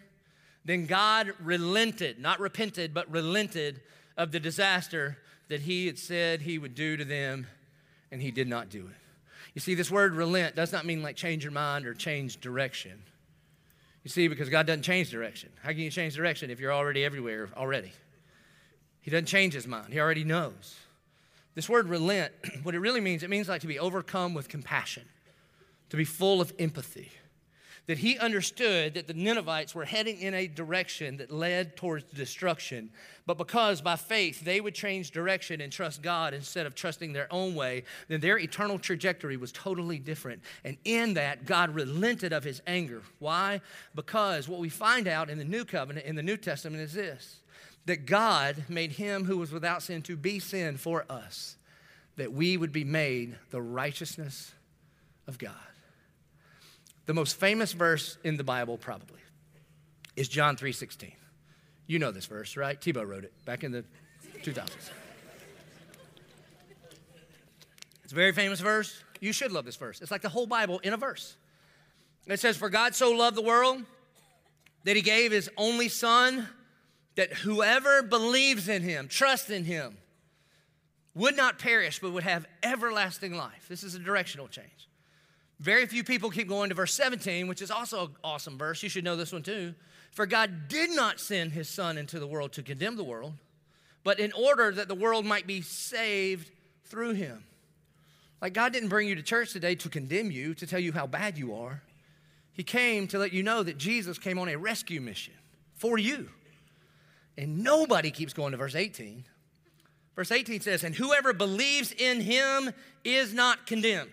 [0.64, 3.80] Then God relented, not repented, but relented
[4.16, 5.18] of the disaster
[5.48, 7.46] that he had said he would do to them,
[8.10, 8.94] and he did not do it.
[9.54, 13.02] You see, this word relent does not mean like change your mind or change direction.
[14.02, 15.50] You see, because God doesn't change direction.
[15.62, 17.92] How can you change direction if you're already everywhere already?
[19.00, 20.76] He doesn't change his mind, he already knows.
[21.54, 22.32] This word relent,
[22.62, 25.04] what it really means, it means like to be overcome with compassion,
[25.90, 27.10] to be full of empathy.
[27.86, 32.90] That he understood that the Ninevites were heading in a direction that led towards destruction.
[33.26, 37.32] But because by faith they would change direction and trust God instead of trusting their
[37.32, 40.42] own way, then their eternal trajectory was totally different.
[40.64, 43.02] And in that, God relented of his anger.
[43.18, 43.60] Why?
[43.94, 47.40] Because what we find out in the New Covenant, in the New Testament, is this
[47.84, 51.56] that God made him who was without sin to be sin for us,
[52.14, 54.52] that we would be made the righteousness
[55.26, 55.71] of God.
[57.06, 59.20] The most famous verse in the Bible, probably,
[60.16, 61.12] is John 3.16.
[61.86, 62.80] You know this verse, right?
[62.80, 63.84] Tebow wrote it back in the
[64.42, 64.90] 2000s.
[68.04, 69.02] It's a very famous verse.
[69.20, 70.00] You should love this verse.
[70.00, 71.36] It's like the whole Bible in a verse.
[72.26, 73.82] It says, For God so loved the world
[74.84, 76.48] that he gave his only son,
[77.16, 79.96] that whoever believes in him, trusts in him,
[81.14, 83.66] would not perish, but would have everlasting life.
[83.68, 84.88] This is a directional change.
[85.62, 88.82] Very few people keep going to verse 17, which is also an awesome verse.
[88.82, 89.76] You should know this one too.
[90.10, 93.34] For God did not send his Son into the world to condemn the world,
[94.02, 96.50] but in order that the world might be saved
[96.86, 97.44] through him.
[98.40, 101.06] Like God didn't bring you to church today to condemn you, to tell you how
[101.06, 101.80] bad you are.
[102.52, 105.34] He came to let you know that Jesus came on a rescue mission
[105.76, 106.28] for you.
[107.38, 109.22] And nobody keeps going to verse 18.
[110.16, 112.72] Verse 18 says, And whoever believes in him
[113.04, 114.10] is not condemned.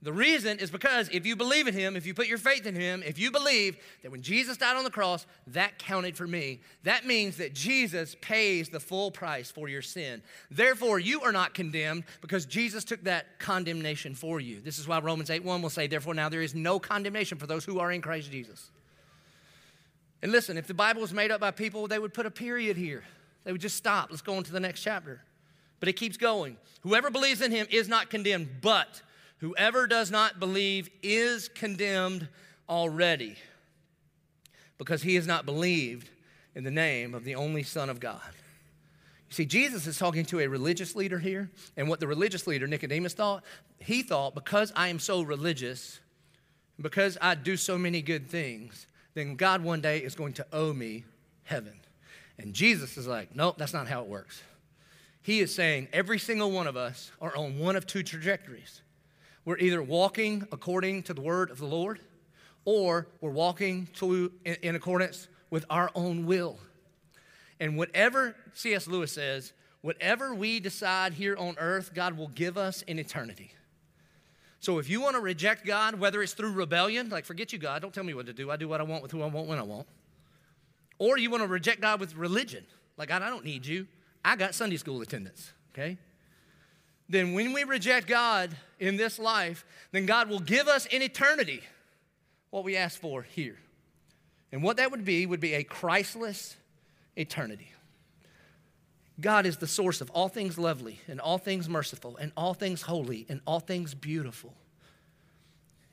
[0.00, 2.76] The reason is because if you believe in him, if you put your faith in
[2.76, 6.60] him, if you believe that when Jesus died on the cross, that counted for me,
[6.84, 10.22] that means that Jesus pays the full price for your sin.
[10.52, 14.60] Therefore, you are not condemned because Jesus took that condemnation for you.
[14.60, 17.48] This is why Romans 8 1 will say, Therefore, now there is no condemnation for
[17.48, 18.70] those who are in Christ Jesus.
[20.22, 22.76] And listen, if the Bible was made up by people, they would put a period
[22.76, 23.02] here.
[23.42, 24.10] They would just stop.
[24.10, 25.22] Let's go on to the next chapter.
[25.80, 26.56] But it keeps going.
[26.82, 29.02] Whoever believes in him is not condemned, but
[29.38, 32.28] Whoever does not believe is condemned
[32.68, 33.36] already
[34.78, 36.10] because he has not believed
[36.54, 38.20] in the name of the only Son of God.
[39.28, 42.66] You see, Jesus is talking to a religious leader here, and what the religious leader,
[42.66, 43.44] Nicodemus, thought,
[43.78, 46.00] he thought, because I am so religious,
[46.80, 50.72] because I do so many good things, then God one day is going to owe
[50.72, 51.04] me
[51.44, 51.74] heaven.
[52.38, 54.42] And Jesus is like, nope, that's not how it works.
[55.22, 58.80] He is saying every single one of us are on one of two trajectories.
[59.48, 62.00] We're either walking according to the word of the Lord
[62.66, 66.58] or we're walking to, in, in accordance with our own will.
[67.58, 68.86] And whatever C.S.
[68.86, 73.52] Lewis says, whatever we decide here on earth, God will give us in eternity.
[74.60, 77.80] So if you want to reject God, whether it's through rebellion, like forget you, God,
[77.80, 78.50] don't tell me what to do.
[78.50, 79.86] I do what I want with who I want when I want.
[80.98, 82.66] Or you want to reject God with religion,
[82.98, 83.86] like God, I don't need you.
[84.22, 85.96] I got Sunday school attendance, okay?
[87.08, 91.62] then when we reject God in this life, then God will give us in eternity
[92.50, 93.56] what we ask for here.
[94.52, 96.56] And what that would be would be a Christless
[97.16, 97.72] eternity.
[99.20, 102.82] God is the source of all things lovely and all things merciful and all things
[102.82, 104.54] holy and all things beautiful.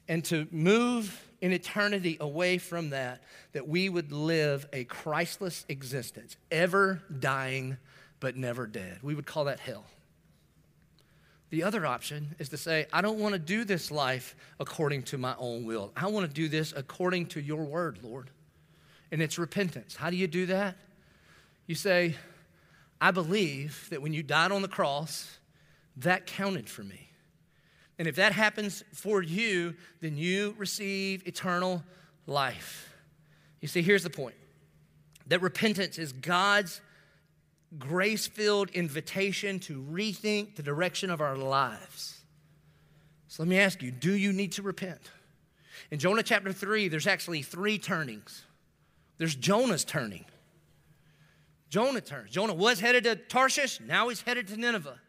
[0.07, 3.23] And to move in eternity away from that,
[3.53, 7.77] that we would live a Christless existence, ever dying
[8.19, 8.99] but never dead.
[9.01, 9.85] We would call that hell.
[11.55, 15.17] The other option is to say, I don't want to do this life according to
[15.17, 15.93] my own will.
[15.95, 18.29] I want to do this according to your word, Lord.
[19.09, 19.95] And it's repentance.
[19.95, 20.75] How do you do that?
[21.65, 22.15] You say,
[22.99, 25.39] I believe that when you died on the cross,
[25.95, 27.07] that counted for me.
[27.99, 31.85] And if that happens for you, then you receive eternal
[32.27, 32.93] life.
[33.61, 34.35] You see, here's the point
[35.27, 36.81] that repentance is God's
[37.79, 42.21] grace filled invitation to rethink the direction of our lives.
[43.27, 45.11] So let me ask you do you need to repent?
[45.91, 48.43] In Jonah chapter 3, there's actually three turnings.
[49.17, 50.25] There's Jonah's turning.
[51.69, 52.31] Jonah turns.
[52.31, 54.99] Jonah was headed to Tarshish, now he's headed to Nineveh.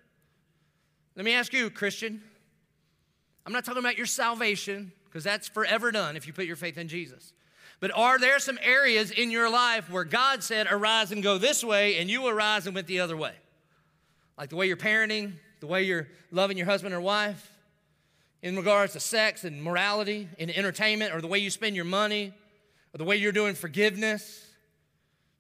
[1.14, 2.23] Let me ask you, Christian.
[3.47, 6.77] I'm not talking about your salvation, because that's forever done if you put your faith
[6.77, 7.33] in Jesus.
[7.79, 11.62] But are there some areas in your life where God said, arise and go this
[11.62, 13.35] way, and you arise and went the other way?
[14.39, 17.51] Like the way you're parenting, the way you're loving your husband or wife,
[18.43, 22.33] in regards to sex and morality and entertainment, or the way you spend your money,
[22.95, 24.47] or the way you're doing forgiveness?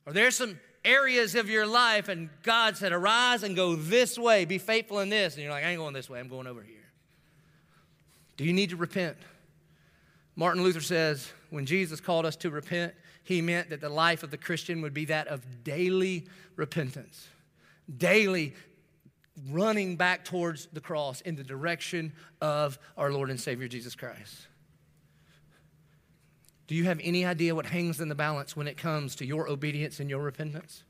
[0.06, 4.44] Are there some areas of your life and God said, arise and go this way,
[4.44, 5.34] be faithful in this?
[5.34, 6.76] And you're like, I ain't going this way, I'm going over here.
[8.36, 9.16] Do you need to repent?
[10.36, 14.30] Martin Luther says when Jesus called us to repent, he meant that the life of
[14.30, 16.26] the Christian would be that of daily
[16.56, 17.28] repentance,
[17.98, 18.54] daily
[19.50, 24.46] running back towards the cross in the direction of our Lord and Savior Jesus Christ.
[26.66, 29.48] Do you have any idea what hangs in the balance when it comes to your
[29.48, 30.82] obedience and your repentance?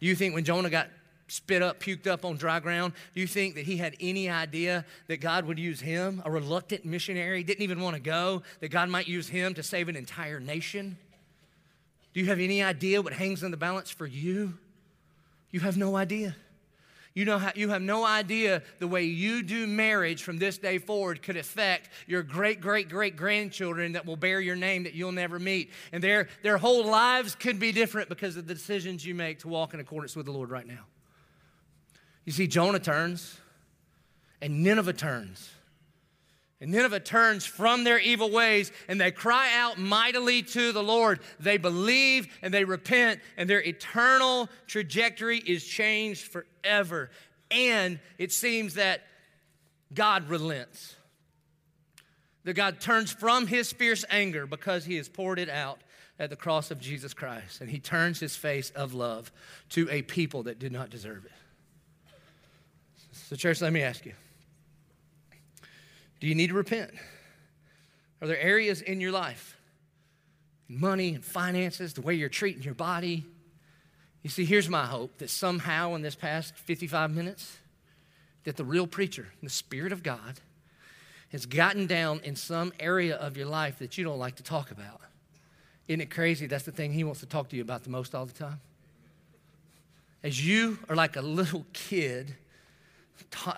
[0.00, 0.88] Do you think when Jonah got
[1.28, 4.84] spit up, puked up on dry ground, do you think that he had any idea
[5.08, 8.88] that God would use him, a reluctant missionary, didn't even want to go, that God
[8.88, 10.98] might use him to save an entire nation?
[12.12, 14.54] Do you have any idea what hangs in the balance for you?
[15.50, 16.36] You have no idea.
[17.14, 20.78] You, know how, you have no idea the way you do marriage from this day
[20.78, 25.12] forward could affect your great, great, great grandchildren that will bear your name that you'll
[25.12, 25.70] never meet.
[25.92, 29.48] And their, their whole lives could be different because of the decisions you make to
[29.48, 30.86] walk in accordance with the Lord right now.
[32.24, 33.38] You see, Jonah turns
[34.40, 35.50] and Nineveh turns.
[36.60, 41.20] And Nineveh turns from their evil ways and they cry out mightily to the Lord.
[41.38, 47.10] They believe and they repent, and their eternal trajectory is changed forever.
[47.50, 49.02] And it seems that
[49.92, 50.96] God relents.
[52.44, 55.80] That God turns from his fierce anger because he has poured it out
[56.18, 57.60] at the cross of Jesus Christ.
[57.60, 59.32] And he turns his face of love
[59.70, 61.32] to a people that did not deserve it.
[63.34, 64.12] So, church, let me ask you
[66.20, 66.92] do you need to repent?
[68.22, 69.58] Are there areas in your life,
[70.68, 73.24] money and finances, the way you're treating your body?
[74.22, 77.58] You see, here's my hope that somehow in this past 55 minutes,
[78.44, 80.38] that the real preacher, the Spirit of God,
[81.32, 84.70] has gotten down in some area of your life that you don't like to talk
[84.70, 85.00] about.
[85.88, 86.46] Isn't it crazy?
[86.46, 88.60] That's the thing he wants to talk to you about the most all the time.
[90.22, 92.36] As you are like a little kid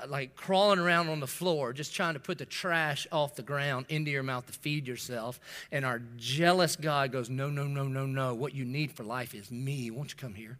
[0.08, 3.86] like crawling around on the floor, just trying to put the trash off the ground
[3.88, 5.40] into your mouth to feed yourself.
[5.72, 8.34] And our jealous God goes, No, no, no, no, no.
[8.34, 9.90] What you need for life is me.
[9.90, 10.58] Won't you come here?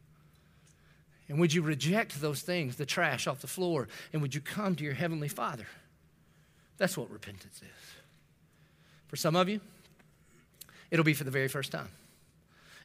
[1.28, 4.76] And would you reject those things, the trash off the floor, and would you come
[4.76, 5.66] to your Heavenly Father?
[6.78, 7.94] That's what repentance is.
[9.08, 9.60] For some of you,
[10.90, 11.88] it'll be for the very first time.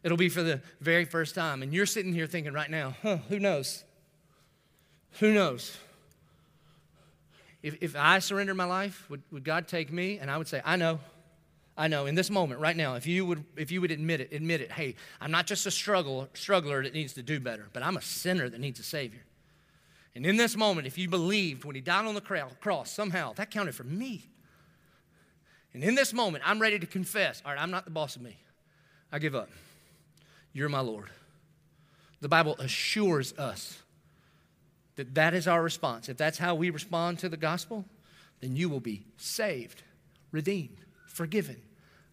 [0.03, 1.61] It'll be for the very first time.
[1.61, 3.83] And you're sitting here thinking right now, huh, who knows?
[5.19, 5.77] Who knows?
[7.63, 10.17] If, if I surrendered my life, would, would God take me?
[10.17, 10.99] And I would say, I know.
[11.77, 14.33] I know in this moment right now, if you would if you would admit it,
[14.33, 17.81] admit it, hey, I'm not just a struggle, struggler that needs to do better, but
[17.81, 19.23] I'm a sinner that needs a savior.
[20.13, 23.51] And in this moment, if you believed when he died on the cross, somehow that
[23.51, 24.27] counted for me.
[25.73, 28.21] And in this moment, I'm ready to confess, all right, I'm not the boss of
[28.21, 28.37] me.
[29.11, 29.49] I give up.
[30.51, 31.09] You're my Lord.
[32.19, 33.80] The Bible assures us
[34.95, 36.09] that that is our response.
[36.09, 37.85] If that's how we respond to the gospel,
[38.41, 39.83] then you will be saved,
[40.31, 40.77] redeemed,
[41.07, 41.61] forgiven,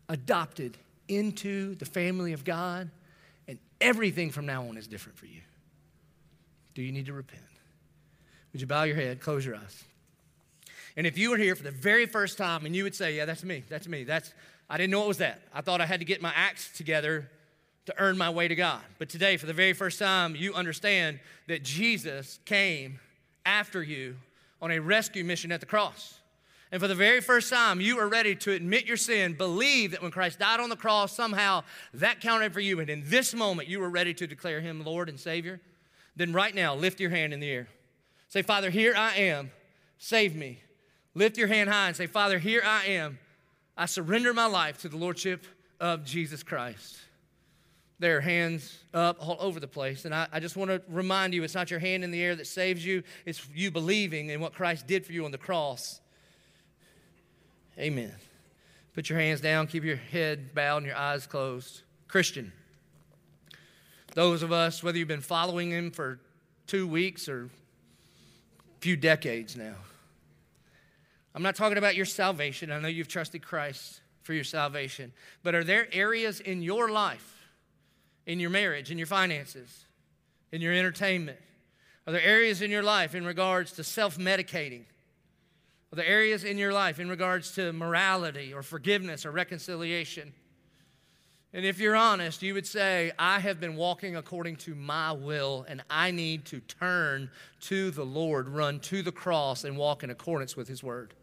[0.09, 0.77] adopted
[1.09, 2.91] into the family of God,
[3.47, 5.41] and everything from now on is different for you.
[6.75, 7.43] Do you need to repent?
[8.53, 9.85] Would you bow your head, close your eyes?
[10.97, 13.25] And if you were here for the very first time and you would say, Yeah,
[13.25, 14.33] that's me, that's me, that's,
[14.69, 15.41] I didn't know it was that.
[15.55, 17.31] I thought I had to get my acts together
[17.89, 18.83] to earn my way to God.
[18.99, 23.01] But today, for the very first time, you understand that Jesus came
[23.47, 24.17] after you
[24.61, 26.21] on a rescue mission at the cross.
[26.71, 30.03] And for the very first time, you are ready to admit your sin, believe that
[30.03, 31.65] when Christ died on the cross, somehow
[31.95, 32.79] that counted for you.
[32.79, 35.59] And in this moment, you are ready to declare Him Lord and Savior.
[36.15, 37.69] Then, right now, lift your hand in the air.
[38.29, 39.51] Say, Father, here I am.
[39.97, 40.61] Save me.
[41.15, 43.19] Lift your hand high and say, Father, here I am.
[43.79, 45.47] I surrender my life to the Lordship
[45.81, 46.99] of Jesus Christ
[47.99, 50.05] their hands up all over the place.
[50.05, 52.37] And I, I just want to remind you it's not your hand in the air
[52.37, 56.01] that saves you, it's you believing in what Christ did for you on the cross.
[57.79, 58.15] Amen.
[58.95, 61.83] Put your hands down, keep your head bowed and your eyes closed.
[62.09, 62.53] Christian,
[64.15, 66.19] those of us, whether you've been following him for
[66.67, 69.75] two weeks or a few decades now,
[71.35, 72.73] I'm not talking about your salvation.
[72.73, 75.13] I know you've trusted Christ for your salvation.
[75.43, 77.38] But are there areas in your life
[78.29, 79.87] in your marriage, in your finances,
[80.53, 81.39] in your entertainment?
[82.07, 84.85] Are there areas in your life in regards to self medicating?
[85.93, 90.33] Are there areas in your life in regards to morality or forgiveness or reconciliation?
[91.55, 95.65] And if you're honest, you would say, I have been walking according to my will,
[95.67, 100.11] and I need to turn to the Lord, run to the cross, and walk in
[100.11, 101.15] accordance with His word.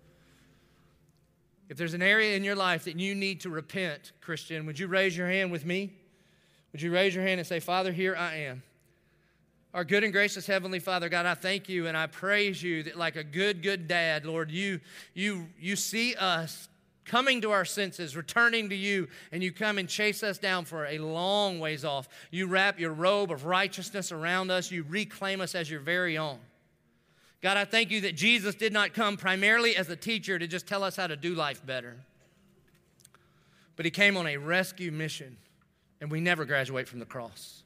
[1.70, 4.88] If there's an area in your life that you need to repent, Christian, would you
[4.88, 5.94] raise your hand with me?
[6.76, 8.62] Would you raise your hand and say, Father, here I am?
[9.74, 12.98] Our good and gracious Heavenly Father, God, I thank you and I praise you that,
[12.98, 14.82] like a good, good dad, Lord, you,
[15.14, 16.68] you, you see us
[17.06, 20.86] coming to our senses, returning to you, and you come and chase us down for
[20.86, 22.10] a long ways off.
[22.30, 26.40] You wrap your robe of righteousness around us, you reclaim us as your very own.
[27.42, 30.68] God, I thank you that Jesus did not come primarily as a teacher to just
[30.68, 31.96] tell us how to do life better
[33.76, 35.38] but he came on a rescue mission,
[36.02, 37.64] and we never graduate from the cross.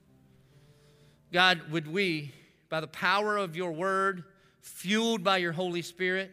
[1.31, 2.33] God, would we,
[2.69, 4.23] by the power of your word,
[4.61, 6.31] fueled by your Holy Spirit,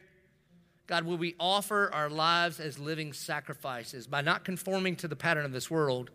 [0.86, 5.44] God, will we offer our lives as living sacrifices by not conforming to the pattern
[5.44, 6.10] of this world,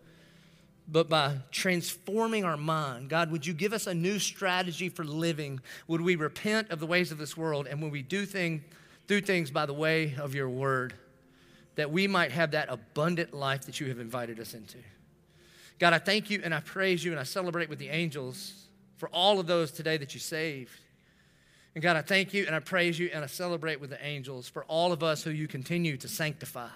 [0.88, 3.10] but by transforming our mind?
[3.10, 5.60] God, would you give us a new strategy for living?
[5.88, 8.64] Would we repent of the ways of this world and would we do, thing,
[9.08, 10.94] do things by the way of your word
[11.76, 14.78] that we might have that abundant life that you have invited us into?
[15.82, 18.54] God, I thank you and I praise you and I celebrate with the angels
[18.98, 20.70] for all of those today that you saved.
[21.74, 24.48] And God, I thank you and I praise you and I celebrate with the angels
[24.48, 26.68] for all of us who you continue to sanctify.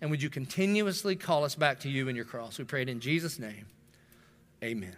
[0.00, 2.58] And would you continuously call us back to you and your cross?
[2.58, 3.66] We pray it in Jesus' name.
[4.64, 4.96] Amen.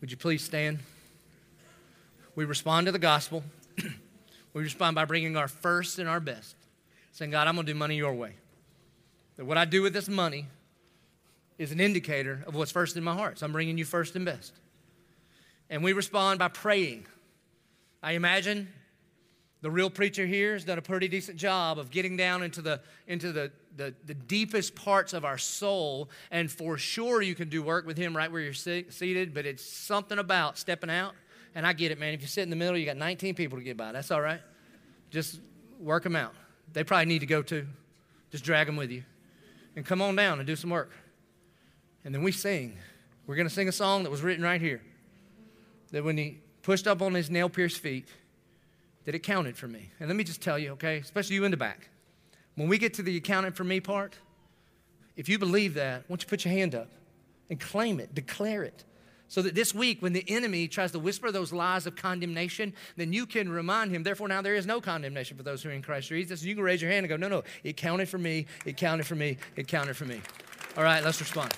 [0.00, 0.80] Would you please stand?
[2.34, 3.44] We respond to the gospel.
[4.54, 6.56] we respond by bringing our first and our best,
[7.12, 8.34] saying, God, I'm going to do money your way.
[9.36, 10.46] That what I do with this money
[11.60, 13.38] is an indicator of what's first in my heart.
[13.38, 14.54] So I'm bringing you first and best.
[15.68, 17.04] And we respond by praying.
[18.02, 18.66] I imagine
[19.60, 22.80] the real preacher here has done a pretty decent job of getting down into the
[23.06, 26.08] into the, the, the deepest parts of our soul.
[26.30, 29.62] And for sure you can do work with him right where you're seated but it's
[29.62, 31.12] something about stepping out.
[31.54, 32.14] And i get it man.
[32.14, 33.92] If you sit in the middle you got 19 people to get by.
[33.92, 34.40] That's all right.
[35.10, 35.38] Just
[35.78, 36.32] work them out.
[36.72, 37.66] They probably need to go too.
[38.30, 39.04] Just drag them with you.
[39.76, 40.90] And come on down and do some work
[42.04, 42.76] and then we sing
[43.30, 44.82] we're going to sing a song that was written right here
[45.92, 48.08] that when he pushed up on his nail pierced feet,
[49.04, 49.90] that it counted for me.
[50.00, 51.90] And let me just tell you, okay, especially you in the back,
[52.56, 54.16] when we get to the accounted for me part,
[55.14, 56.88] if you believe that, why don't you put your hand up
[57.48, 58.82] and claim it, declare it.
[59.28, 63.12] So that this week, when the enemy tries to whisper those lies of condemnation, then
[63.12, 65.82] you can remind him, therefore, now there is no condemnation for those who are in
[65.82, 66.42] Christ Jesus.
[66.42, 69.06] You can raise your hand and go, no, no, it counted for me, it counted
[69.06, 70.20] for me, it counted for me.
[70.76, 71.52] All right, let's respond.